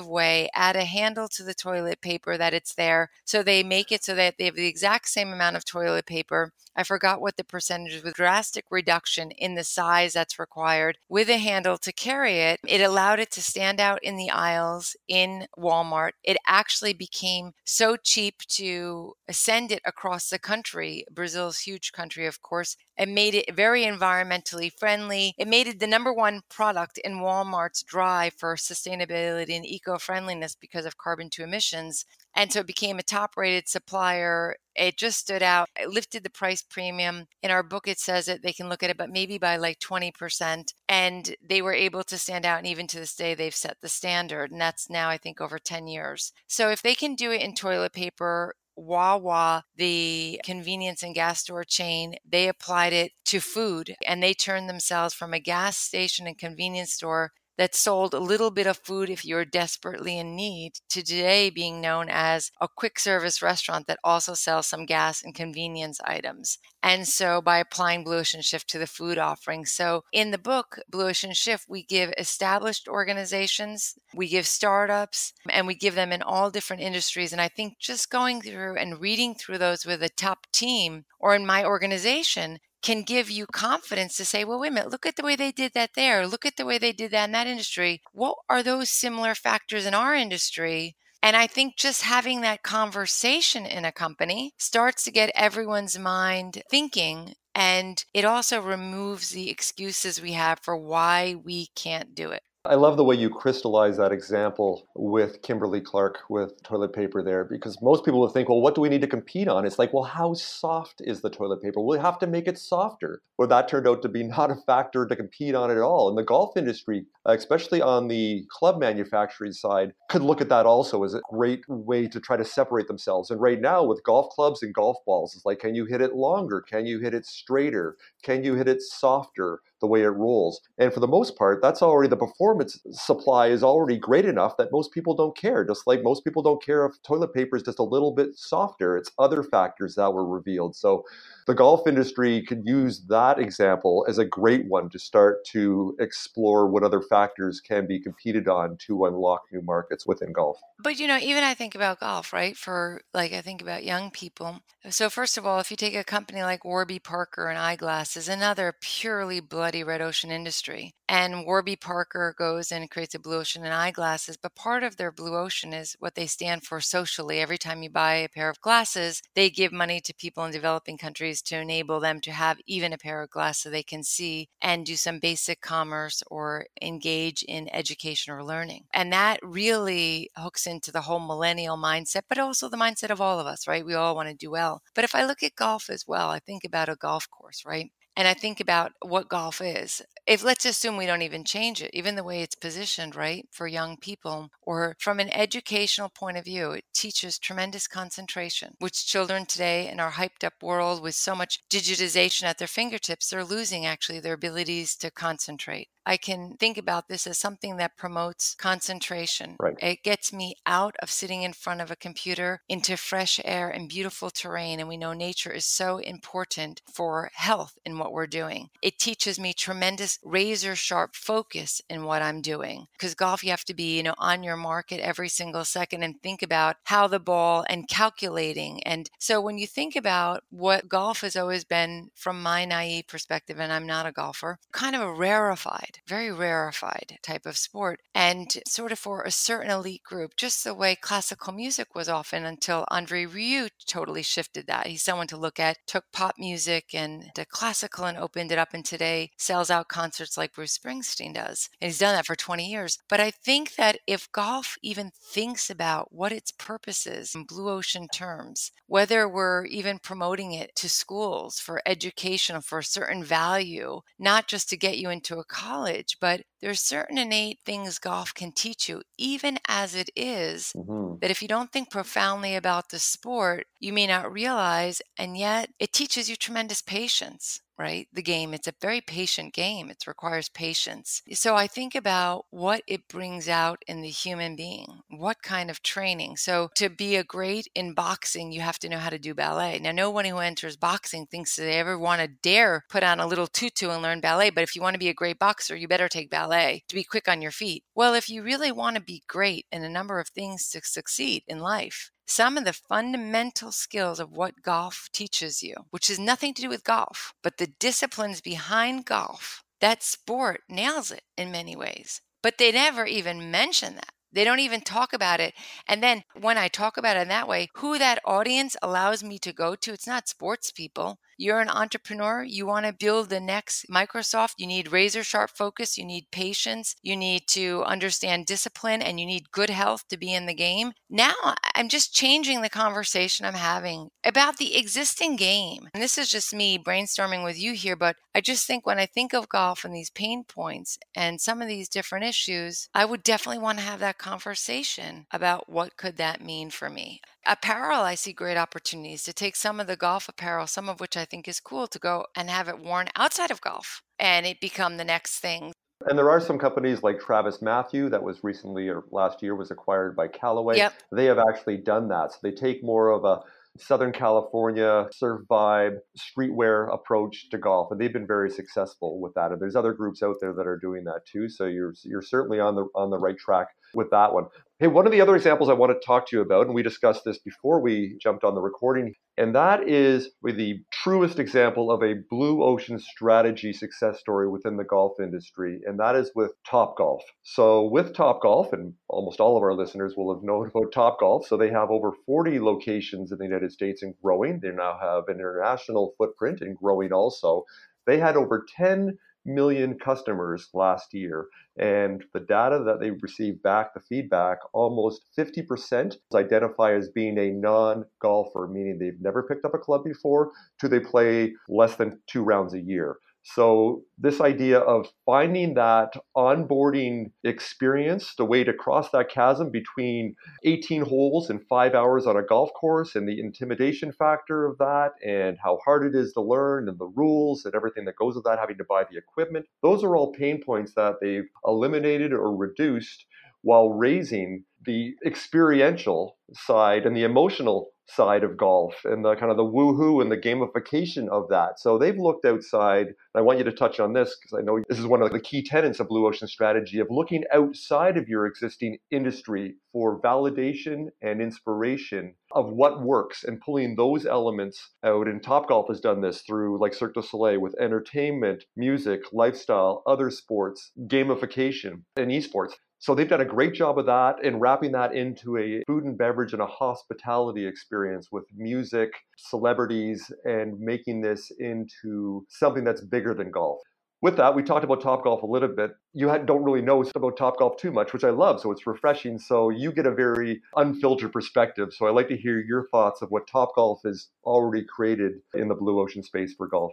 [0.00, 3.10] way, add a handle to the toilet paper that it's there.
[3.24, 6.52] So they make it so that they have the exact same amount of toilet paper.
[6.74, 11.36] I forgot what the percentage was, drastic reduction in the size that's required with a
[11.36, 12.60] handle to carry it.
[12.66, 16.12] It allowed it to stand out in the aisles in Walmart.
[16.24, 21.04] It actually became so cheap to send it across the country.
[21.10, 25.34] Brazil's huge country, of course, it made it very environmentally friendly.
[25.38, 30.54] It made it the number one product in Walmart's drive for sustainability and eco friendliness
[30.54, 32.04] because of carbon to emissions.
[32.34, 34.56] And so it became a top rated supplier.
[34.74, 35.68] It just stood out.
[35.78, 37.26] It lifted the price premium.
[37.42, 39.78] In our book, it says that they can look at it, but maybe by like
[39.80, 40.72] 20%.
[40.88, 42.58] And they were able to stand out.
[42.58, 44.50] And even to this day, they've set the standard.
[44.50, 46.32] And that's now, I think, over 10 years.
[46.46, 51.64] So if they can do it in toilet paper, Wawa, the convenience and gas store
[51.64, 56.38] chain, they applied it to food and they turned themselves from a gas station and
[56.38, 61.02] convenience store that sold a little bit of food if you're desperately in need to
[61.02, 66.00] today being known as a quick service restaurant that also sells some gas and convenience
[66.04, 66.58] items.
[66.82, 69.66] And so by applying Blue Ocean Shift to the food offering.
[69.66, 75.66] So in the book, Blue Ocean Shift, we give established organizations, we give startups, and
[75.66, 77.32] we give them in all different industries.
[77.32, 81.34] And I think just going through and reading through those with a top team or
[81.34, 85.16] in my organization can give you confidence to say, well, wait a minute, look at
[85.16, 86.26] the way they did that there.
[86.26, 88.02] Look at the way they did that in that industry.
[88.12, 90.96] What are those similar factors in our industry?
[91.22, 96.62] And I think just having that conversation in a company starts to get everyone's mind
[96.68, 97.34] thinking.
[97.54, 102.42] And it also removes the excuses we have for why we can't do it.
[102.64, 107.42] I love the way you crystallize that example with Kimberly Clark with toilet paper there,
[107.42, 109.66] because most people will think, well, what do we need to compete on?
[109.66, 111.80] It's like, well, how soft is the toilet paper?
[111.80, 113.20] We'll have to make it softer.
[113.36, 116.08] Well, that turned out to be not a factor to compete on at all.
[116.08, 121.02] And the golf industry, especially on the club manufacturing side, could look at that also
[121.02, 123.32] as a great way to try to separate themselves.
[123.32, 126.14] And right now, with golf clubs and golf balls, it's like, can you hit it
[126.14, 126.60] longer?
[126.60, 127.96] Can you hit it straighter?
[128.22, 129.62] Can you hit it softer?
[129.82, 130.62] The way it rolls.
[130.78, 134.72] And for the most part, that's already the performance supply is already great enough that
[134.72, 135.64] most people don't care.
[135.64, 138.96] Just like most people don't care if toilet paper is just a little bit softer.
[138.96, 140.74] It's other factors that were revealed.
[140.74, 141.04] So
[141.46, 146.68] the golf industry could use that example as a great one to start to explore
[146.68, 150.60] what other factors can be competed on to unlock new markets within golf.
[150.78, 152.56] But you know, even I think about golf, right?
[152.56, 154.60] For like I think about young people.
[154.90, 158.74] So first of all, if you take a company like Warby Parker and eyeglasses, another
[158.80, 159.40] purely
[159.72, 164.36] bloody red ocean industry, and Warby Parker goes and creates a blue ocean and eyeglasses,
[164.36, 167.40] but part of their blue ocean is what they stand for socially.
[167.40, 170.98] Every time you buy a pair of glasses, they give money to people in developing
[170.98, 174.50] countries to enable them to have even a pair of glasses so they can see
[174.60, 178.84] and do some basic commerce or engage in education or learning.
[178.92, 183.40] And that really hooks into the whole millennial mindset, but also the mindset of all
[183.40, 183.86] of us, right?
[183.86, 184.82] We all want to do well.
[184.94, 187.90] But if I look at golf as well, I think about a golf course, right?
[188.16, 190.02] And I think about what golf is.
[190.26, 193.66] If let's assume we don't even change it, even the way it's positioned, right, for
[193.66, 199.46] young people, or from an educational point of view, it teaches tremendous concentration, which children
[199.46, 203.84] today in our hyped up world with so much digitization at their fingertips, they're losing
[203.84, 205.88] actually their abilities to concentrate.
[206.04, 209.56] I can think about this as something that promotes concentration.
[209.60, 209.76] Right.
[209.80, 213.88] It gets me out of sitting in front of a computer into fresh air and
[213.88, 214.80] beautiful terrain.
[214.80, 218.68] And we know nature is so important for health in what we're doing.
[218.82, 222.86] It teaches me tremendous razor sharp focus in what I'm doing.
[222.92, 226.20] Because golf, you have to be, you know, on your market every single second and
[226.20, 228.82] think about how the ball and calculating.
[228.82, 233.60] And so when you think about what golf has always been from my naive perspective,
[233.60, 238.58] and I'm not a golfer, kind of a rarefied very rarefied type of sport, and
[238.66, 242.84] sort of for a certain elite group, just the way classical music was often until
[242.90, 244.86] Andre Rieu totally shifted that.
[244.86, 248.74] He's someone to look at, took pop music and the classical and opened it up
[248.74, 251.68] and today sells out concerts like Bruce Springsteen does.
[251.80, 252.98] And he's done that for 20 years.
[253.08, 257.68] But I think that if golf even thinks about what its purpose is in blue
[257.68, 264.00] ocean terms, whether we're even promoting it to schools for education, for a certain value,
[264.18, 268.52] not just to get you into a college, but there's certain innate things golf can
[268.52, 271.18] teach you, even as it is, mm-hmm.
[271.20, 275.02] that if you don't think profoundly about the sport, you may not realize.
[275.18, 278.06] And yet it teaches you tremendous patience right?
[278.12, 279.90] The game, it's a very patient game.
[279.90, 281.20] It requires patience.
[281.32, 285.82] So I think about what it brings out in the human being, what kind of
[285.82, 286.36] training.
[286.36, 289.80] So to be a great in boxing, you have to know how to do ballet.
[289.80, 293.26] Now, no one who enters boxing thinks they ever want to dare put on a
[293.26, 294.50] little tutu and learn ballet.
[294.50, 297.02] But if you want to be a great boxer, you better take ballet to be
[297.02, 297.82] quick on your feet.
[297.96, 301.42] Well, if you really want to be great in a number of things to succeed
[301.48, 306.54] in life, some of the fundamental skills of what golf teaches you, which has nothing
[306.54, 309.62] to do with golf, but the disciplines behind golf.
[309.80, 314.12] That sport nails it in many ways, but they never even mention that.
[314.32, 315.54] They don't even talk about it.
[315.86, 319.38] And then when I talk about it in that way, who that audience allows me
[319.40, 321.18] to go to, it's not sports people.
[321.36, 322.42] You're an entrepreneur.
[322.42, 324.54] You want to build the next Microsoft.
[324.58, 325.98] You need razor sharp focus.
[325.98, 326.96] You need patience.
[327.02, 330.92] You need to understand discipline and you need good health to be in the game.
[331.08, 331.34] Now
[331.74, 335.88] I'm just changing the conversation I'm having about the existing game.
[335.94, 339.06] And this is just me brainstorming with you here, but I just think when I
[339.06, 343.22] think of golf and these pain points and some of these different issues, I would
[343.22, 347.20] definitely want to have that conversation about what could that mean for me.
[347.44, 351.16] Apparel, I see great opportunities to take some of the golf apparel, some of which
[351.16, 354.60] I think is cool, to go and have it worn outside of golf and it
[354.60, 355.72] become the next thing.
[356.06, 360.16] And there are some companies like TravisMathew that was recently or last year was acquired
[360.16, 360.76] by Callaway.
[360.76, 360.94] Yep.
[361.12, 362.32] They have actually done that.
[362.32, 363.40] So they take more of a
[363.78, 369.50] Southern California surf vibe, streetwear approach to golf, and they've been very successful with that.
[369.50, 371.48] And there's other groups out there that are doing that too.
[371.48, 374.46] So you're you're certainly on the on the right track with that one.
[374.82, 376.82] Hey, one of the other examples I want to talk to you about, and we
[376.82, 381.92] discussed this before we jumped on the recording, and that is with the truest example
[381.92, 386.50] of a blue ocean strategy success story within the golf industry, and that is with
[386.68, 387.20] Topgolf.
[387.44, 391.56] So, with Topgolf, and almost all of our listeners will have known about Topgolf, so
[391.56, 394.58] they have over 40 locations in the United States and growing.
[394.58, 397.64] They now have an international footprint and growing also.
[398.04, 401.46] They had over 10 million customers last year.
[401.78, 407.50] And the data that they received back, the feedback, almost 50% identify as being a
[407.50, 412.20] non golfer, meaning they've never picked up a club before, to they play less than
[412.26, 413.16] two rounds a year.
[413.44, 420.36] So, this idea of finding that onboarding experience, the way to cross that chasm between
[420.64, 425.14] 18 holes and five hours on a golf course, and the intimidation factor of that,
[425.26, 428.44] and how hard it is to learn, and the rules and everything that goes with
[428.44, 432.56] that, having to buy the equipment, those are all pain points that they've eliminated or
[432.56, 433.26] reduced
[433.62, 439.56] while raising the experiential side and the emotional side of golf and the kind of
[439.56, 441.78] the woohoo and the gamification of that.
[441.78, 443.06] So they've looked outside.
[443.06, 445.32] And I want you to touch on this because I know this is one of
[445.32, 450.20] the key tenets of Blue Ocean strategy of looking outside of your existing industry for
[450.20, 455.28] validation and inspiration of what works and pulling those elements out.
[455.28, 460.30] And Topgolf has done this through like Cirque du Soleil with entertainment, music, lifestyle, other
[460.30, 462.72] sports, gamification, and esports.
[463.02, 466.16] So they've done a great job of that and wrapping that into a food and
[466.16, 473.34] beverage and a hospitality experience with music, celebrities, and making this into something that's bigger
[473.34, 473.80] than golf.
[474.20, 475.90] With that, we talked about Topgolf a little bit.
[476.12, 478.60] You don't really know about Topgolf too much, which I love.
[478.60, 479.36] So it's refreshing.
[479.36, 481.88] So you get a very unfiltered perspective.
[481.92, 485.74] So I'd like to hear your thoughts of what Topgolf has already created in the
[485.74, 486.92] blue ocean space for golf.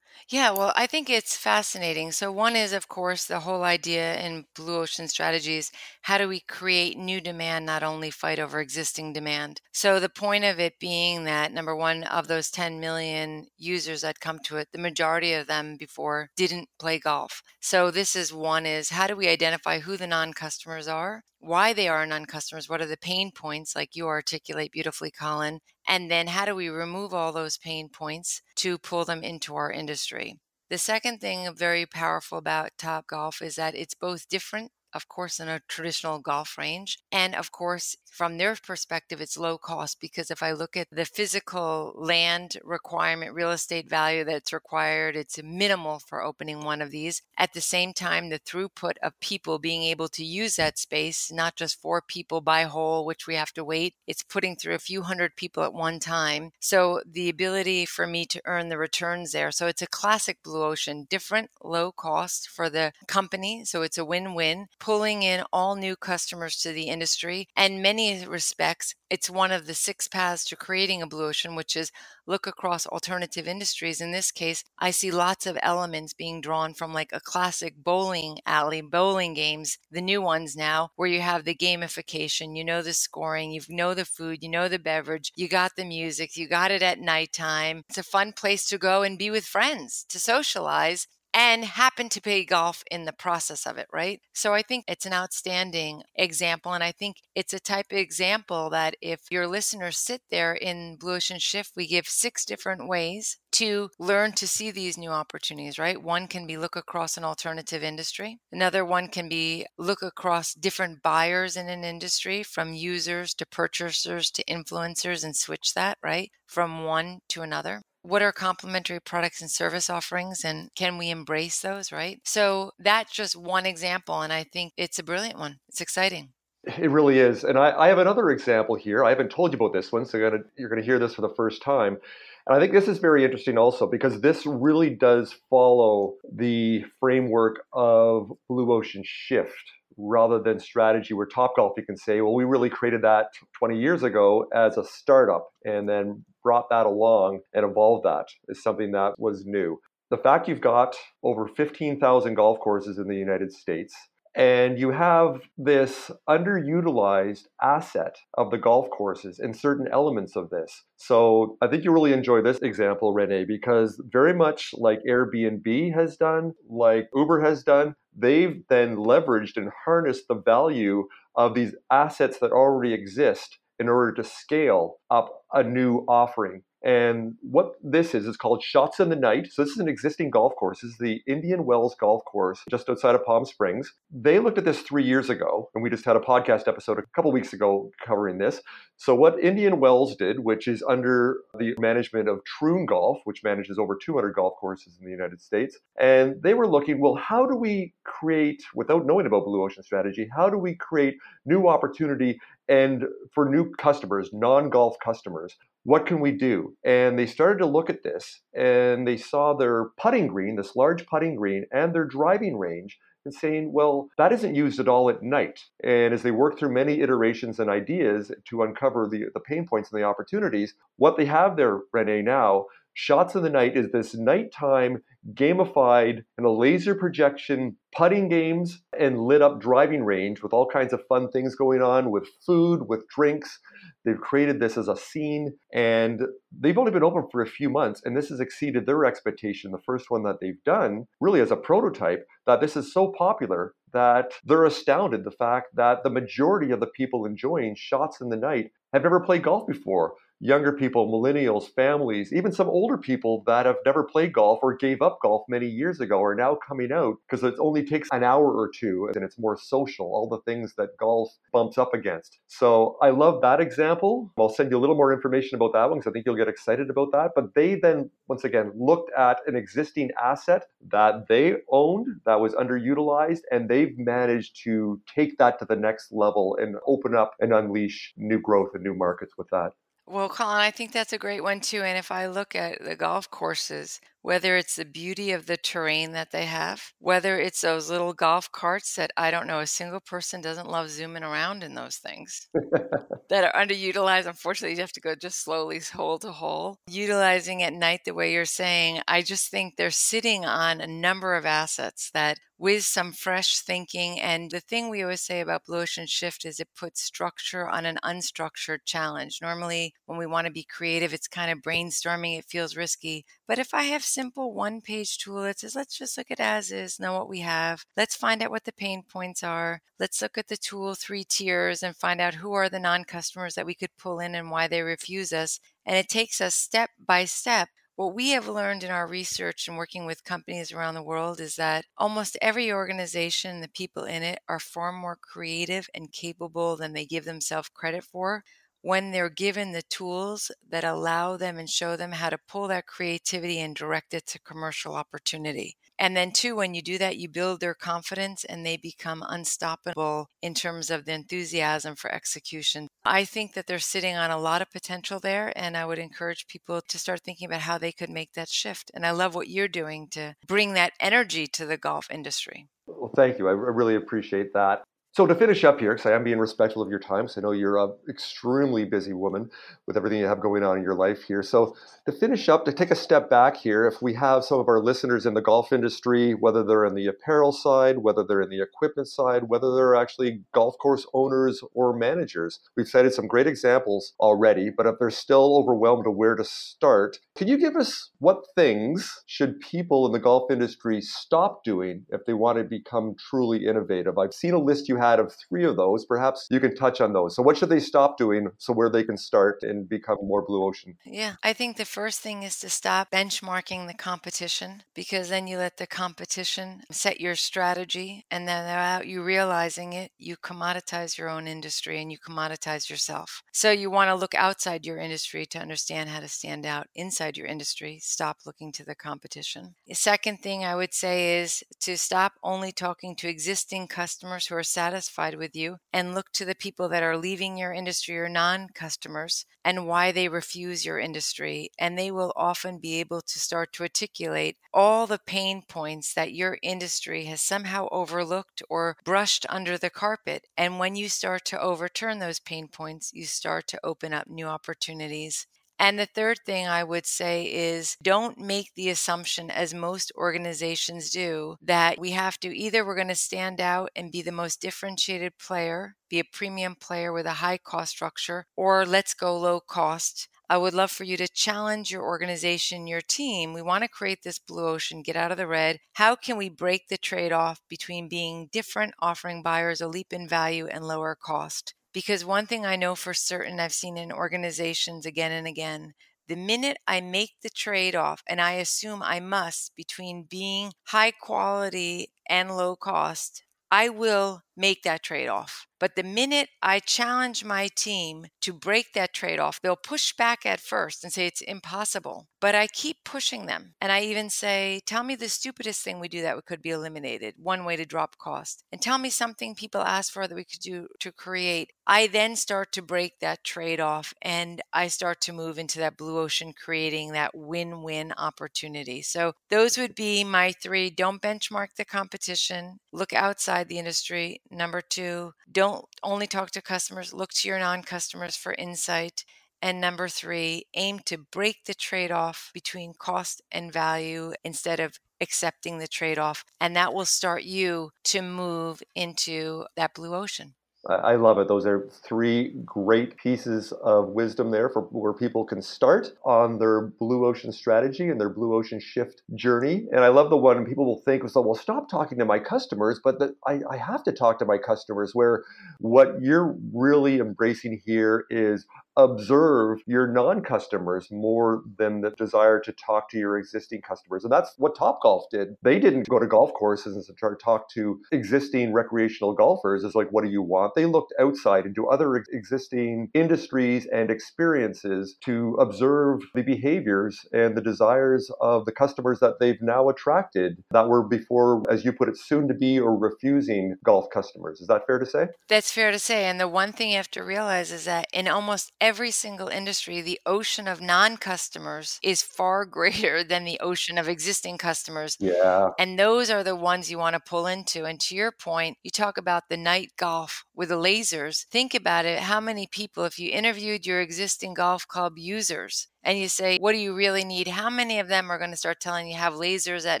[0.28, 2.10] Yeah, well, I think it's fascinating.
[2.10, 5.70] So, one is, of course, the whole idea in blue ocean strategies
[6.02, 9.60] how do we create new demand, not only fight over existing demand?
[9.72, 14.18] So, the point of it being that number one, of those 10 million users that
[14.20, 17.40] come to it, the majority of them before didn't play golf.
[17.60, 21.22] So, this is one is how do we identify who the non customers are?
[21.38, 25.60] why they are non customers, what are the pain points, like you articulate beautifully, Colin,
[25.86, 29.70] and then how do we remove all those pain points to pull them into our
[29.70, 30.38] industry?
[30.68, 35.48] The second thing very powerful about Topgolf is that it's both different of course, in
[35.48, 36.98] a traditional golf range.
[37.12, 41.04] And of course, from their perspective, it's low cost because if I look at the
[41.04, 47.20] physical land requirement, real estate value that's required, it's minimal for opening one of these.
[47.36, 51.56] At the same time, the throughput of people being able to use that space, not
[51.56, 55.02] just four people by hole, which we have to wait, it's putting through a few
[55.02, 56.52] hundred people at one time.
[56.58, 59.50] So the ability for me to earn the returns there.
[59.50, 63.64] So it's a classic blue ocean, different, low cost for the company.
[63.64, 67.48] So it's a win win, pulling in all new customers to the industry.
[67.56, 71.76] And many respects, it's one of the six paths to creating a blue ocean, which
[71.76, 71.92] is
[72.26, 74.00] look across alternative industries.
[74.00, 78.38] In this case, I see lots of elements being drawn from like a classic bowling
[78.46, 82.92] alley, bowling games, the new ones now, where you have the gamification, you know the
[82.92, 86.70] scoring, you know the food, you know the beverage, you got the music, you got
[86.70, 87.84] it at nighttime.
[87.88, 91.06] It's a fun place to go and be with friends, to socialize
[91.36, 94.22] and happen to play golf in the process of it, right?
[94.32, 96.72] So I think it's an outstanding example.
[96.72, 100.96] And I think it's a type of example that if your listeners sit there in
[100.96, 105.78] Blue Ocean Shift, we give six different ways to learn to see these new opportunities,
[105.78, 106.02] right?
[106.02, 108.38] One can be look across an alternative industry.
[108.50, 114.30] Another one can be look across different buyers in an industry from users to purchasers
[114.30, 116.30] to influencers and switch that, right?
[116.46, 121.60] From one to another what are complementary products and service offerings and can we embrace
[121.60, 122.20] those, right?
[122.24, 124.22] So that's just one example.
[124.22, 125.58] And I think it's a brilliant one.
[125.68, 126.30] It's exciting.
[126.78, 127.44] It really is.
[127.44, 129.04] And I, I have another example here.
[129.04, 131.14] I haven't told you about this one, so you're going you're going to hear this
[131.14, 131.98] for the first time.
[132.46, 137.64] And I think this is very interesting also because this really does follow the framework
[137.72, 142.70] of Blue Ocean Shift rather than strategy where Topgolf you can say, well, we really
[142.70, 143.26] created that
[143.58, 148.62] 20 years ago as a startup and then brought that along and evolved that is
[148.62, 149.78] something that was new.
[150.10, 153.94] The fact you've got over 15,000 golf courses in the United States
[154.36, 160.84] and you have this underutilized asset of the golf courses and certain elements of this.
[160.96, 166.18] So I think you really enjoy this example, Renée, because very much like Airbnb has
[166.18, 172.38] done, like Uber has done, they've then leveraged and harnessed the value of these assets
[172.40, 176.62] that already exist in order to scale up a new offering.
[176.86, 179.48] And what this is is called Shots in the Night.
[179.50, 180.82] So this is an existing golf course.
[180.82, 183.92] This is the Indian Wells Golf Course just outside of Palm Springs.
[184.08, 187.02] They looked at this three years ago, and we just had a podcast episode a
[187.12, 188.62] couple weeks ago covering this.
[188.98, 193.80] So what Indian Wells did, which is under the management of Troon Golf, which manages
[193.80, 197.56] over 200 golf courses in the United States, and they were looking, well, how do
[197.56, 203.06] we create, without knowing about Blue Ocean strategy, how do we create new opportunity and
[203.34, 205.56] for new customers, non-golf customers?
[205.86, 206.76] What can we do?
[206.84, 211.06] And they started to look at this and they saw their putting green, this large
[211.06, 215.22] putting green, and their driving range, and saying, well, that isn't used at all at
[215.22, 215.60] night.
[215.84, 219.92] And as they work through many iterations and ideas to uncover the, the pain points
[219.92, 222.66] and the opportunities, what they have there, Renée, now,
[222.98, 225.02] Shots in the Night is this nighttime
[225.34, 230.94] gamified and a laser projection putting games and lit up driving range with all kinds
[230.94, 233.60] of fun things going on with food, with drinks.
[234.06, 236.22] They've created this as a scene and
[236.58, 239.72] they've only been open for a few months and this has exceeded their expectation.
[239.72, 243.74] The first one that they've done, really as a prototype, that this is so popular
[243.92, 248.38] that they're astounded the fact that the majority of the people enjoying shots in the
[248.38, 253.66] night have never played golf before younger people, millennials, families, even some older people that
[253.66, 257.16] have never played golf or gave up golf many years ago are now coming out
[257.28, 260.74] because it only takes an hour or two and it's more social, all the things
[260.76, 262.38] that golf bumps up against.
[262.48, 264.32] So I love that example.
[264.38, 266.48] I'll send you a little more information about that one because I think you'll get
[266.48, 267.30] excited about that.
[267.34, 272.52] But they then, once again, looked at an existing asset that they owned that was
[272.54, 277.52] underutilized and they've managed to take that to the next level and open up and
[277.52, 279.72] unleash new growth and new markets with that.
[280.06, 281.82] Well, Colin, I think that's a great one too.
[281.82, 286.10] And if I look at the golf courses, whether it's the beauty of the terrain
[286.10, 290.00] that they have, whether it's those little golf carts that I don't know, a single
[290.00, 292.48] person doesn't love zooming around in those things
[293.30, 294.26] that are underutilized.
[294.26, 296.80] Unfortunately, you have to go just slowly hole to hole.
[296.88, 301.36] Utilizing at night the way you're saying, I just think they're sitting on a number
[301.36, 304.20] of assets that with some fresh thinking.
[304.20, 307.84] And the thing we always say about Blue Ocean Shift is it puts structure on
[307.84, 309.40] an unstructured challenge.
[309.42, 313.24] Normally, when we want to be creative, it's kind of brainstorming, it feels risky.
[313.46, 316.72] But if I have simple one page tool that says, let's just look at as
[316.72, 320.38] is, know what we have, let's find out what the pain points are, let's look
[320.38, 323.74] at the tool three tiers and find out who are the non customers that we
[323.74, 325.60] could pull in and why they refuse us.
[325.84, 327.68] And it takes us step by step.
[327.96, 331.56] What we have learned in our research and working with companies around the world is
[331.56, 336.94] that almost every organization, the people in it, are far more creative and capable than
[336.94, 338.44] they give themselves credit for
[338.86, 342.86] when they're given the tools that allow them and show them how to pull that
[342.86, 345.76] creativity and direct it to commercial opportunity.
[345.98, 350.28] And then, two, when you do that, you build their confidence and they become unstoppable
[350.40, 352.86] in terms of the enthusiasm for execution.
[353.04, 355.52] I think that they're sitting on a lot of potential there.
[355.56, 358.92] And I would encourage people to start thinking about how they could make that shift.
[358.94, 362.68] And I love what you're doing to bring that energy to the golf industry.
[362.86, 363.48] Well, thank you.
[363.48, 364.84] I really appreciate that.
[365.16, 367.40] So to finish up here, because I am being respectful of your time, because I
[367.40, 369.48] know you're an extremely busy woman
[369.86, 371.42] with everything you have going on in your life here.
[371.42, 374.68] So to finish up, to take a step back here, if we have some of
[374.68, 378.50] our listeners in the golf industry, whether they're in the apparel side, whether they're in
[378.50, 383.46] the equipment side, whether they're actually golf course owners or managers, we've cited some great
[383.46, 384.68] examples already.
[384.68, 389.22] But if they're still overwhelmed of where to start, can you give us what things
[389.24, 394.18] should people in the golf industry stop doing if they want to become truly innovative?
[394.18, 397.00] I've seen a list you have had of three of those, perhaps you can touch
[397.00, 397.34] on those.
[397.34, 400.64] So, what should they stop doing so where they can start and become more blue
[400.64, 400.96] ocean?
[401.04, 405.58] Yeah, I think the first thing is to stop benchmarking the competition because then you
[405.58, 408.24] let the competition set your strategy.
[408.30, 413.42] And then without you realizing it, you commoditize your own industry and you commoditize yourself.
[413.52, 417.36] So, you want to look outside your industry to understand how to stand out inside
[417.36, 417.98] your industry.
[418.02, 419.74] Stop looking to the competition.
[419.86, 424.56] The second thing I would say is to stop only talking to existing customers who
[424.56, 428.18] are satisfied satisfied with you and look to the people that are leaving your industry
[428.18, 431.70] or non customers and why they refuse your industry.
[431.78, 436.32] And they will often be able to start to articulate all the pain points that
[436.32, 440.46] your industry has somehow overlooked or brushed under the carpet.
[440.56, 444.46] And when you start to overturn those pain points, you start to open up new
[444.46, 445.46] opportunities.
[445.78, 451.10] And the third thing I would say is don't make the assumption, as most organizations
[451.10, 454.60] do, that we have to either we're going to stand out and be the most
[454.60, 459.60] differentiated player, be a premium player with a high cost structure, or let's go low
[459.60, 460.28] cost.
[460.48, 463.52] I would love for you to challenge your organization, your team.
[463.52, 465.80] We want to create this blue ocean, get out of the red.
[465.94, 470.28] How can we break the trade off between being different, offering buyers a leap in
[470.28, 471.74] value and lower cost?
[471.96, 475.94] Because one thing I know for certain, I've seen in organizations again and again,
[476.28, 481.10] the minute I make the trade off, and I assume I must, between being high
[481.10, 485.66] quality and low cost, I will make that trade off.
[485.78, 490.46] But the minute I challenge my team to break that trade off, they'll push back
[490.46, 492.28] at first and say it's impossible.
[492.40, 493.74] But I keep pushing them.
[493.80, 496.70] And I even say, tell me the stupidest thing we do that we could be
[496.70, 498.64] eliminated, one way to drop cost.
[498.72, 501.72] And tell me something people ask for that we could do to create.
[501.86, 505.96] I then start to break that trade off and I start to move into that
[505.96, 509.02] blue ocean, creating that win win opportunity.
[509.02, 510.90] So those would be my three.
[510.90, 514.40] Don't benchmark the competition, look outside the industry.
[514.50, 519.24] Number two, don't only talk to customers, look to your non customers for insight.
[519.62, 525.00] And number three, aim to break the trade off between cost and value instead of
[525.20, 526.44] accepting the trade off.
[526.60, 530.55] And that will start you to move into that blue ocean.
[530.88, 531.48] I love it.
[531.48, 536.82] Those are three great pieces of wisdom there for where people can start on their
[536.82, 539.86] blue ocean strategy and their blue ocean shift journey.
[539.90, 543.18] And I love the one people will think, well, stop talking to my customers, but
[543.18, 545.12] the, I, I have to talk to my customers.
[545.12, 545.44] Where
[545.78, 548.66] what you're really embracing here is
[548.96, 554.54] observe your non-customers more than the desire to talk to your existing customers and that's
[554.58, 555.56] what Topgolf did.
[555.62, 559.84] They didn't go to golf courses and try to talk to existing recreational golfers.
[559.84, 560.74] Is like what do you want?
[560.74, 567.62] They looked outside into other existing industries and experiences to observe the behaviors and the
[567.62, 572.18] desires of the customers that they've now attracted that were before as you put it
[572.18, 574.60] soon to be or refusing golf customers.
[574.60, 575.28] Is that fair to say?
[575.48, 578.28] That's fair to say and the one thing you have to realize is that in
[578.28, 583.98] almost every single industry, the ocean of non customers is far greater than the ocean
[583.98, 585.16] of existing customers.
[585.18, 585.70] Yeah.
[585.76, 587.84] And those are the ones you want to pull into.
[587.84, 591.46] And to your point, you talk about the night golf with the lasers.
[591.50, 592.20] Think about it.
[592.20, 596.72] How many people, if you interviewed your existing golf club users, and you say, What
[596.72, 597.48] do you really need?
[597.48, 600.00] How many of them are going to start telling you have lasers at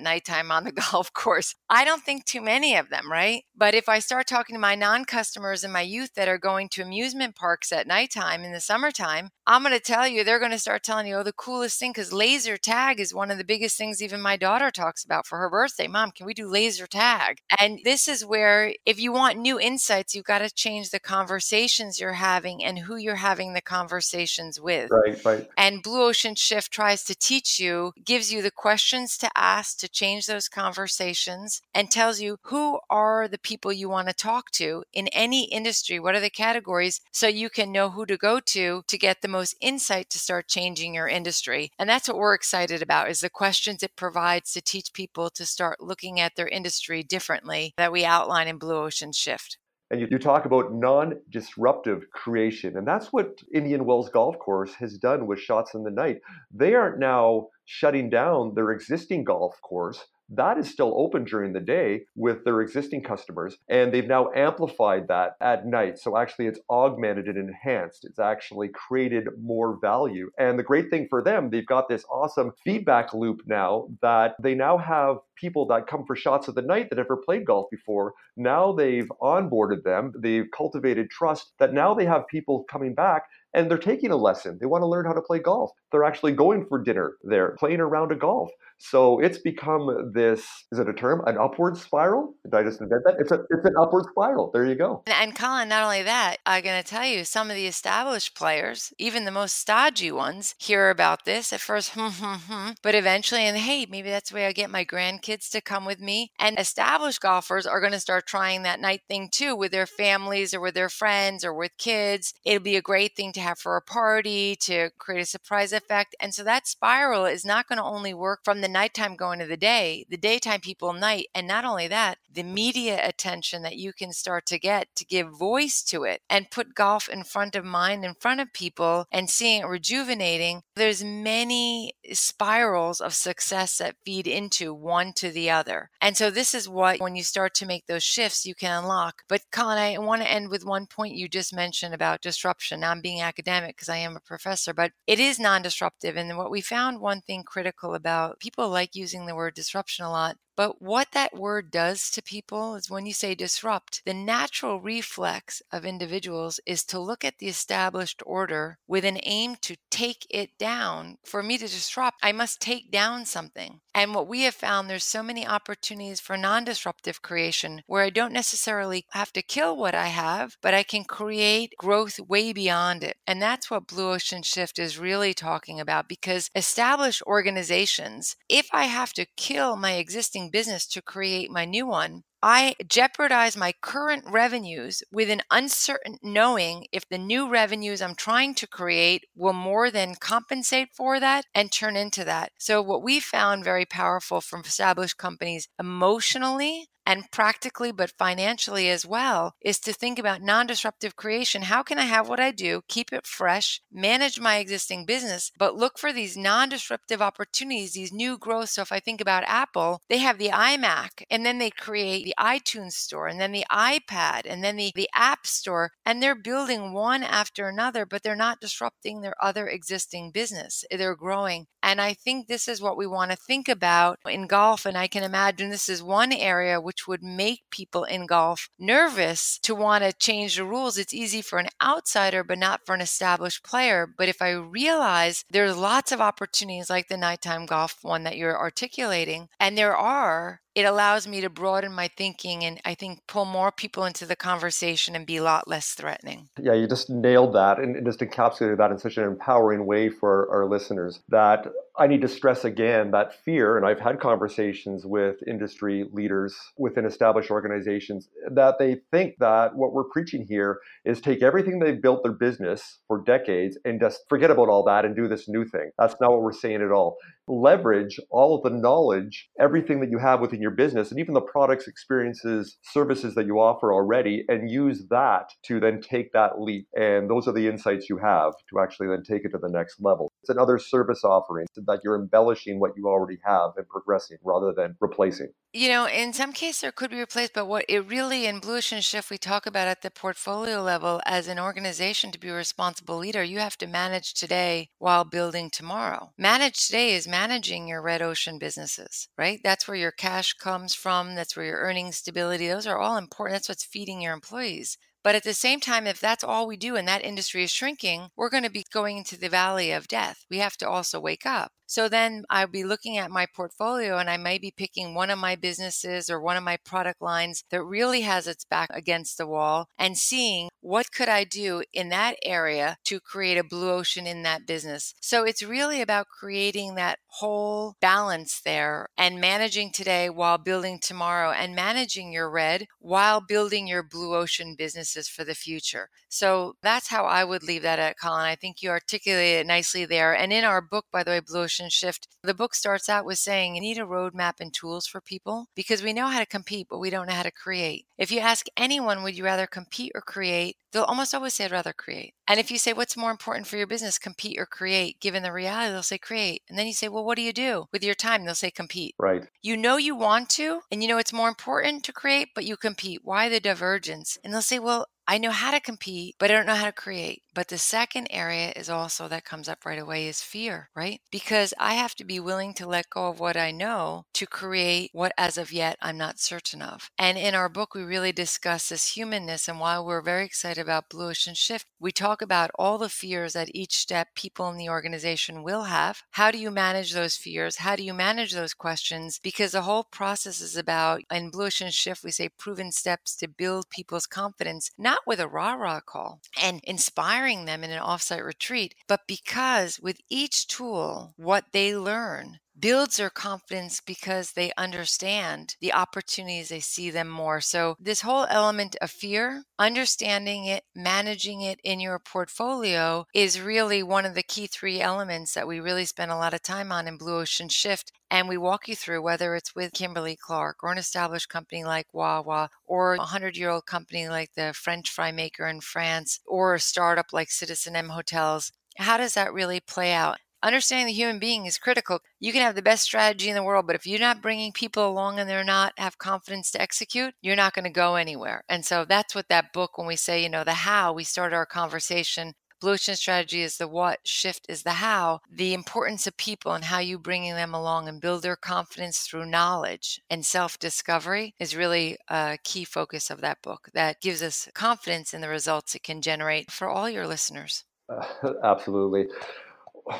[0.00, 1.54] nighttime on the golf course?
[1.68, 3.42] I don't think too many of them, right?
[3.56, 6.68] But if I start talking to my non customers and my youth that are going
[6.70, 10.52] to amusement parks at nighttime in the summertime, I'm going to tell you, they're going
[10.52, 13.44] to start telling you, Oh, the coolest thing, because laser tag is one of the
[13.44, 15.88] biggest things even my daughter talks about for her birthday.
[15.88, 17.38] Mom, can we do laser tag?
[17.58, 21.98] And this is where, if you want new insights, you've got to change the conversations
[21.98, 24.90] you're having and who you're having the conversations with.
[24.90, 25.48] Right, right.
[25.56, 29.78] And Blue Blue Ocean Shift tries to teach you gives you the questions to ask
[29.78, 34.50] to change those conversations and tells you who are the people you want to talk
[34.50, 38.40] to in any industry, what are the categories, so you can know who to go
[38.40, 41.70] to to get the most insight to start changing your industry.
[41.78, 45.46] And that's what we're excited about is the questions it provides to teach people to
[45.46, 49.56] start looking at their industry differently that we outline in Blue Ocean Shift.
[49.90, 52.76] And you, you talk about non disruptive creation.
[52.76, 56.20] And that's what Indian Wells Golf Course has done with Shots in the Night.
[56.52, 61.60] They aren't now shutting down their existing golf course that is still open during the
[61.60, 63.56] day with their existing customers.
[63.68, 65.98] And they've now amplified that at night.
[65.98, 68.04] So actually, it's augmented and enhanced.
[68.04, 70.30] It's actually created more value.
[70.38, 74.54] And the great thing for them, they've got this awesome feedback loop now that they
[74.54, 78.14] now have people that come for shots of the night that never played golf before.
[78.36, 83.24] Now they've onboarded them, they've cultivated trust that now they have people coming back
[83.54, 84.58] and they're taking a lesson.
[84.60, 85.70] They want to learn how to play golf.
[85.90, 88.50] They're actually going for dinner there, playing around a round of golf.
[88.78, 91.22] So it's become this, is it a term?
[91.26, 92.34] An upward spiral?
[92.44, 93.14] Did I just invent that?
[93.18, 94.50] It's, a, it's an upward spiral.
[94.52, 95.02] There you go.
[95.06, 98.36] And, and Colin, not only that, I'm going to tell you, some of the established
[98.36, 102.94] players, even the most stodgy ones, hear about this at first, hmm, hmm, hmm, but
[102.94, 106.32] eventually, and hey, maybe that's the way I get my grandkids to come with me.
[106.38, 110.52] And established golfers are going to start trying that night thing too with their families
[110.52, 112.34] or with their friends or with kids.
[112.44, 116.14] It'll be a great thing to have for a party to create a surprise effect.
[116.20, 119.46] And so that spiral is not going to only work from the nighttime going to
[119.46, 121.28] the day, the daytime people night.
[121.34, 125.38] And not only that, the media attention that you can start to get to give
[125.38, 129.30] voice to it and put golf in front of mind, in front of people and
[129.30, 130.62] seeing it rejuvenating.
[130.74, 135.90] There's many spirals of success that feed into one to the other.
[136.00, 139.22] And so this is what, when you start to make those shifts, you can unlock.
[139.28, 142.84] But Colin, I want to end with one point you just mentioned about disruption.
[142.84, 146.16] I'm being academic because I am a professor, but it is non-disruptive.
[146.16, 150.10] And what we found one thing critical about people like using the word disruption a
[150.10, 154.80] lot but what that word does to people is when you say disrupt, the natural
[154.80, 160.26] reflex of individuals is to look at the established order with an aim to take
[160.30, 161.18] it down.
[161.24, 163.80] For me to disrupt, I must take down something.
[163.94, 168.10] And what we have found, there's so many opportunities for non disruptive creation where I
[168.10, 173.02] don't necessarily have to kill what I have, but I can create growth way beyond
[173.02, 173.16] it.
[173.26, 178.84] And that's what Blue Ocean Shift is really talking about because established organizations, if I
[178.84, 184.24] have to kill my existing business to create my new one, I jeopardize my current
[184.26, 189.90] revenues with an uncertain knowing if the new revenues I'm trying to create will more
[189.90, 192.52] than compensate for that and turn into that.
[192.58, 199.06] So, what we found very powerful from established companies emotionally and practically, but financially as
[199.06, 201.62] well, is to think about non disruptive creation.
[201.62, 205.76] How can I have what I do, keep it fresh, manage my existing business, but
[205.76, 208.70] look for these non disruptive opportunities, these new growth?
[208.70, 212.34] So if I think about Apple, they have the iMac and then they create the
[212.38, 216.92] iTunes store and then the iPad and then the, the App Store, and they're building
[216.92, 220.84] one after another, but they're not disrupting their other existing business.
[220.90, 221.66] They're growing.
[221.82, 224.86] And I think this is what we want to think about in golf.
[224.86, 228.70] And I can imagine this is one area which which would make people in golf
[228.78, 230.96] nervous to want to change the rules.
[230.96, 234.06] It's easy for an outsider, but not for an established player.
[234.06, 238.58] But if I realize there's lots of opportunities like the nighttime golf one that you're
[238.58, 243.46] articulating, and there are, it allows me to broaden my thinking and I think pull
[243.46, 246.50] more people into the conversation and be a lot less threatening.
[246.60, 250.48] Yeah, you just nailed that and, just encapsulated that in such an empowering way for
[250.52, 251.66] our listeners that
[251.98, 257.06] I need to stress again that fear, and I've had conversations with industry leaders within
[257.06, 262.22] established organizations that they think that what we're preaching here is take everything they've built
[262.22, 265.90] their business for decades and just forget about all that and do this new thing.
[265.98, 267.16] That's not what we're saying at all
[267.48, 271.40] leverage all of the knowledge, everything that you have within your business, and even the
[271.40, 276.86] products, experiences, services that you offer already, and use that to then take that leap.
[276.94, 279.96] And those are the insights you have to actually then take it to the next
[280.00, 280.32] level.
[280.46, 284.94] It's another service offering that you're embellishing what you already have and progressing rather than
[285.00, 285.48] replacing.
[285.72, 288.76] You know, in some cases there could be replaced, but what it really in Blue
[288.76, 292.54] Ocean Shift we talk about at the portfolio level as an organization to be a
[292.54, 296.30] responsible leader, you have to manage today while building tomorrow.
[296.38, 299.58] Manage today is managing your red ocean businesses, right?
[299.64, 303.56] That's where your cash comes from, that's where your earning stability, those are all important.
[303.56, 304.96] That's what's feeding your employees.
[305.26, 308.30] But at the same time, if that's all we do and that industry is shrinking,
[308.36, 310.44] we're going to be going into the valley of death.
[310.48, 311.72] We have to also wake up.
[311.86, 315.38] So then I'll be looking at my portfolio and I may be picking one of
[315.38, 319.46] my businesses or one of my product lines that really has its back against the
[319.46, 324.26] wall and seeing what could I do in that area to create a blue ocean
[324.26, 325.14] in that business.
[325.20, 331.50] So it's really about creating that whole balance there and managing today while building tomorrow
[331.50, 336.08] and managing your red while building your blue ocean businesses for the future.
[336.28, 338.40] So that's how I would leave that at Colin.
[338.40, 340.34] I think you articulated it nicely there.
[340.34, 343.38] And in our book, by the way, Blue Ocean Shift, the book starts out with
[343.38, 346.86] saying you need a roadmap and tools for people because we know how to compete,
[346.88, 348.06] but we don't know how to create.
[348.18, 350.76] If you ask anyone, would you rather compete or create?
[350.92, 352.34] They'll almost always say, I'd rather create.
[352.48, 355.52] And if you say, what's more important for your business, compete or create, given the
[355.52, 356.62] reality, they'll say create.
[356.68, 358.44] And then you say, well, what do you do with your time?
[358.44, 359.14] They'll say compete.
[359.18, 359.42] Right.
[359.62, 362.76] You know you want to, and you know it's more important to create, but you
[362.76, 363.20] compete.
[363.24, 364.38] Why the divergence?
[364.42, 366.92] And they'll say, well, I know how to compete, but I don't know how to
[366.92, 367.42] create.
[367.54, 371.20] But the second area is also that comes up right away is fear, right?
[371.30, 375.10] Because I have to be willing to let go of what I know to create
[375.12, 377.10] what as of yet I'm not certain of.
[377.18, 379.68] And in our book, we really discuss this humanness.
[379.68, 383.54] And while we're very excited about Blue Ocean Shift, we talk about all the fears
[383.54, 386.22] that each step people in the organization will have.
[386.32, 387.76] How do you manage those fears?
[387.76, 389.40] How do you manage those questions?
[389.42, 393.48] Because the whole process is about, in Blue Ocean Shift, we say proven steps to
[393.48, 398.44] build people's confidence, not with a rah rah call and inspiring them in an offsite
[398.44, 405.76] retreat, but because with each tool, what they learn builds their confidence because they understand
[405.80, 407.60] the opportunities, they see them more.
[407.60, 414.02] So, this whole element of fear, understanding it, managing it in your portfolio is really
[414.02, 417.08] one of the key three elements that we really spend a lot of time on
[417.08, 418.12] in Blue Ocean Shift.
[418.30, 422.12] And we walk you through whether it's with Kimberly Clark or an established company like
[422.12, 426.74] Wawa or a 100 year old company like the French fry maker in France or
[426.74, 428.72] a startup like citizenM Hotels.
[428.98, 430.38] How does that really play out?
[430.66, 432.20] Understanding the human being is critical.
[432.40, 435.08] You can have the best strategy in the world, but if you're not bringing people
[435.08, 438.64] along and they're not have confidence to execute, you're not going to go anywhere.
[438.68, 441.52] And so that's what that book, when we say, you know, the how, we start
[441.52, 442.54] our conversation.
[442.78, 445.40] Blue Ocean strategy is the what, shift is the how.
[445.50, 449.46] The importance of people and how you bringing them along and build their confidence through
[449.46, 454.68] knowledge and self discovery is really a key focus of that book that gives us
[454.74, 457.84] confidence in the results it can generate for all your listeners.
[458.10, 458.26] Uh,
[458.62, 459.26] absolutely.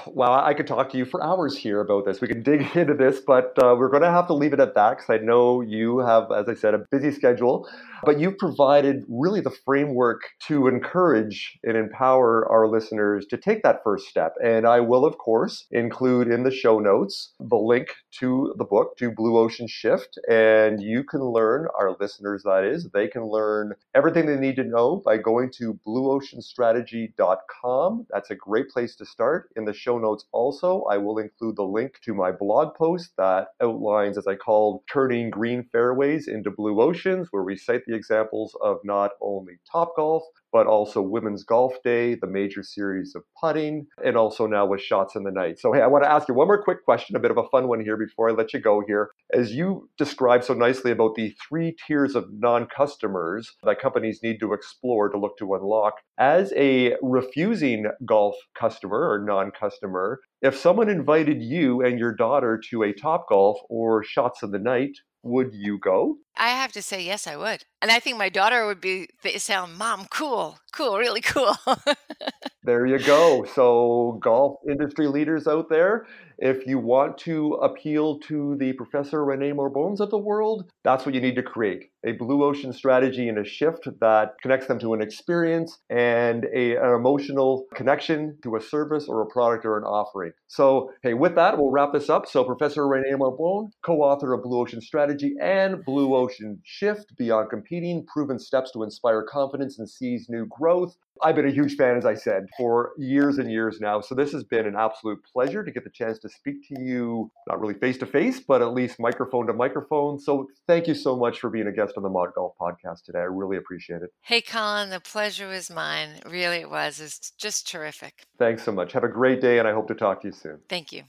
[0.07, 2.21] Well, I could talk to you for hours here about this.
[2.21, 4.75] We can dig into this, but uh, we're going to have to leave it at
[4.75, 7.69] that because I know you have, as I said, a busy schedule.
[8.05, 13.85] But you've provided really the framework to encourage and empower our listeners to take that
[13.85, 14.35] first step.
[14.45, 18.97] And I will, of course, include in the show notes the link to the book,
[18.99, 20.19] to Blue Ocean Shift.
[20.29, 24.65] And you can learn, our listeners, that is, they can learn everything they need to
[24.65, 28.07] know by going to blueoceanstrategy.com.
[28.11, 29.49] That's a great place to start.
[29.57, 33.49] In the show notes, also, I will include the link to my blog post that
[33.63, 38.57] outlines, as I called, turning green fairways into blue oceans, where we cite the examples
[38.63, 40.23] of not only Topgolf,
[40.57, 45.15] but also Women's Golf Day, the major series of putting, and also now with Shots
[45.15, 45.59] in the Night.
[45.59, 47.47] So, hey, I want to ask you one more quick question, a bit of a
[47.51, 49.11] fun one here before I let you go here.
[49.35, 54.41] As you described so nicely about the three tiers of non customers that companies need
[54.41, 60.57] to explore to look to unlock, as a refusing golf customer or non customer, if
[60.57, 64.93] someone invited you and your daughter to a Topgolf or Shots in the Night,
[65.23, 66.17] would you go?
[66.37, 67.65] I have to say, yes, I would.
[67.83, 71.57] And I think my daughter would be saying, Mom, cool, cool, really cool.
[72.65, 73.45] there you go.
[73.55, 76.07] So, golf industry leaders out there,
[76.39, 81.15] if you want to appeal to the Professor Renée Mauborgnes of the world, that's what
[81.15, 84.95] you need to create a blue ocean strategy and a shift that connects them to
[84.95, 89.83] an experience and a, an emotional connection to a service or a product or an
[89.83, 90.31] offering.
[90.47, 92.27] So, hey, with that, we'll wrap this up.
[92.27, 96.26] So, Professor Renée Mauborgne, co author of Blue Ocean Strategy and Blue Ocean
[96.63, 100.97] Shift Beyond Competing Proven Steps to Inspire Confidence and Seize New Growth.
[101.23, 104.01] I've been a huge fan, as I said, for years and years now.
[104.01, 107.31] So this has been an absolute pleasure to get the chance to speak to you,
[107.49, 110.19] not really face to face, but at least microphone to microphone.
[110.19, 113.21] So thank you so much for being a guest on the Mod Golf podcast today.
[113.21, 114.13] I really appreciate it.
[114.21, 116.21] Hey, Colin, the pleasure was mine.
[116.27, 117.01] Really, it was.
[117.01, 118.25] It's just terrific.
[118.39, 118.93] Thanks so much.
[118.93, 120.61] Have a great day, and I hope to talk to you soon.
[120.69, 121.05] Thank you.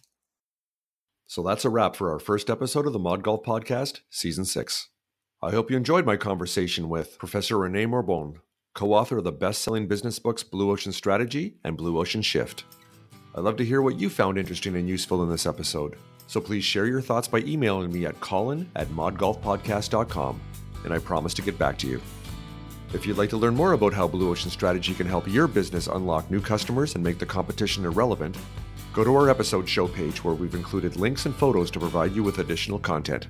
[1.29, 4.87] So that's a wrap for our first episode of the Mod Golf Podcast, Season 6.
[5.39, 8.37] I hope you enjoyed my conversation with Professor Renée Mauborgne,
[8.73, 12.63] co author of the best selling business books Blue Ocean Strategy and Blue Ocean Shift.
[13.35, 16.63] I'd love to hear what you found interesting and useful in this episode, so please
[16.63, 20.41] share your thoughts by emailing me at colin at modgolfpodcast.com,
[20.83, 22.01] and I promise to get back to you.
[22.95, 25.85] If you'd like to learn more about how Blue Ocean Strategy can help your business
[25.85, 28.35] unlock new customers and make the competition irrelevant,
[28.91, 32.23] go to our episode show page where we've included links and photos to provide you
[32.23, 33.27] with additional content.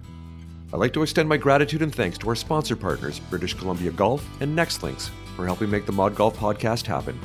[0.73, 4.27] I'd like to extend my gratitude and thanks to our sponsor partners, British Columbia Golf
[4.41, 7.17] and NextLinks, for helping make the Mod Golf podcast happen.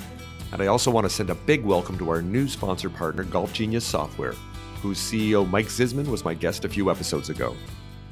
[0.53, 3.53] And I also want to send a big welcome to our new sponsor partner, Golf
[3.53, 4.35] Genius Software,
[4.81, 7.57] whose CEO Mike Zisman was my guest a few episodes ago.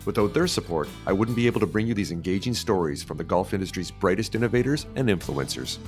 [0.05, 3.22] Without their support, I wouldn't be able to bring you these engaging stories from the
[3.22, 5.78] golf industry's brightest innovators and influencers.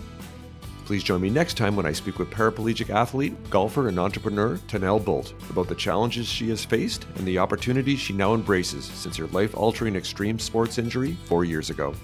[0.84, 5.02] Please join me next time when I speak with paraplegic athlete, golfer, and entrepreneur Tanel
[5.02, 9.28] Bolt about the challenges she has faced and the opportunities she now embraces since her
[9.28, 11.94] life altering extreme sports injury four years ago.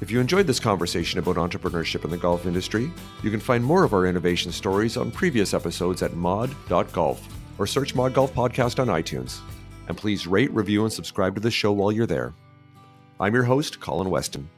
[0.00, 2.90] If you enjoyed this conversation about entrepreneurship in the golf industry,
[3.22, 7.26] you can find more of our innovation stories on previous episodes at mod.golf
[7.58, 9.40] or search Mod Golf Podcast on iTunes.
[9.86, 12.34] And please rate, review, and subscribe to the show while you're there.
[13.20, 14.50] I'm your host, Colin Weston.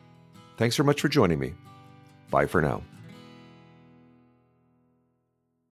[0.57, 1.53] Thanks so much for joining me.
[2.31, 2.83] Bye for now.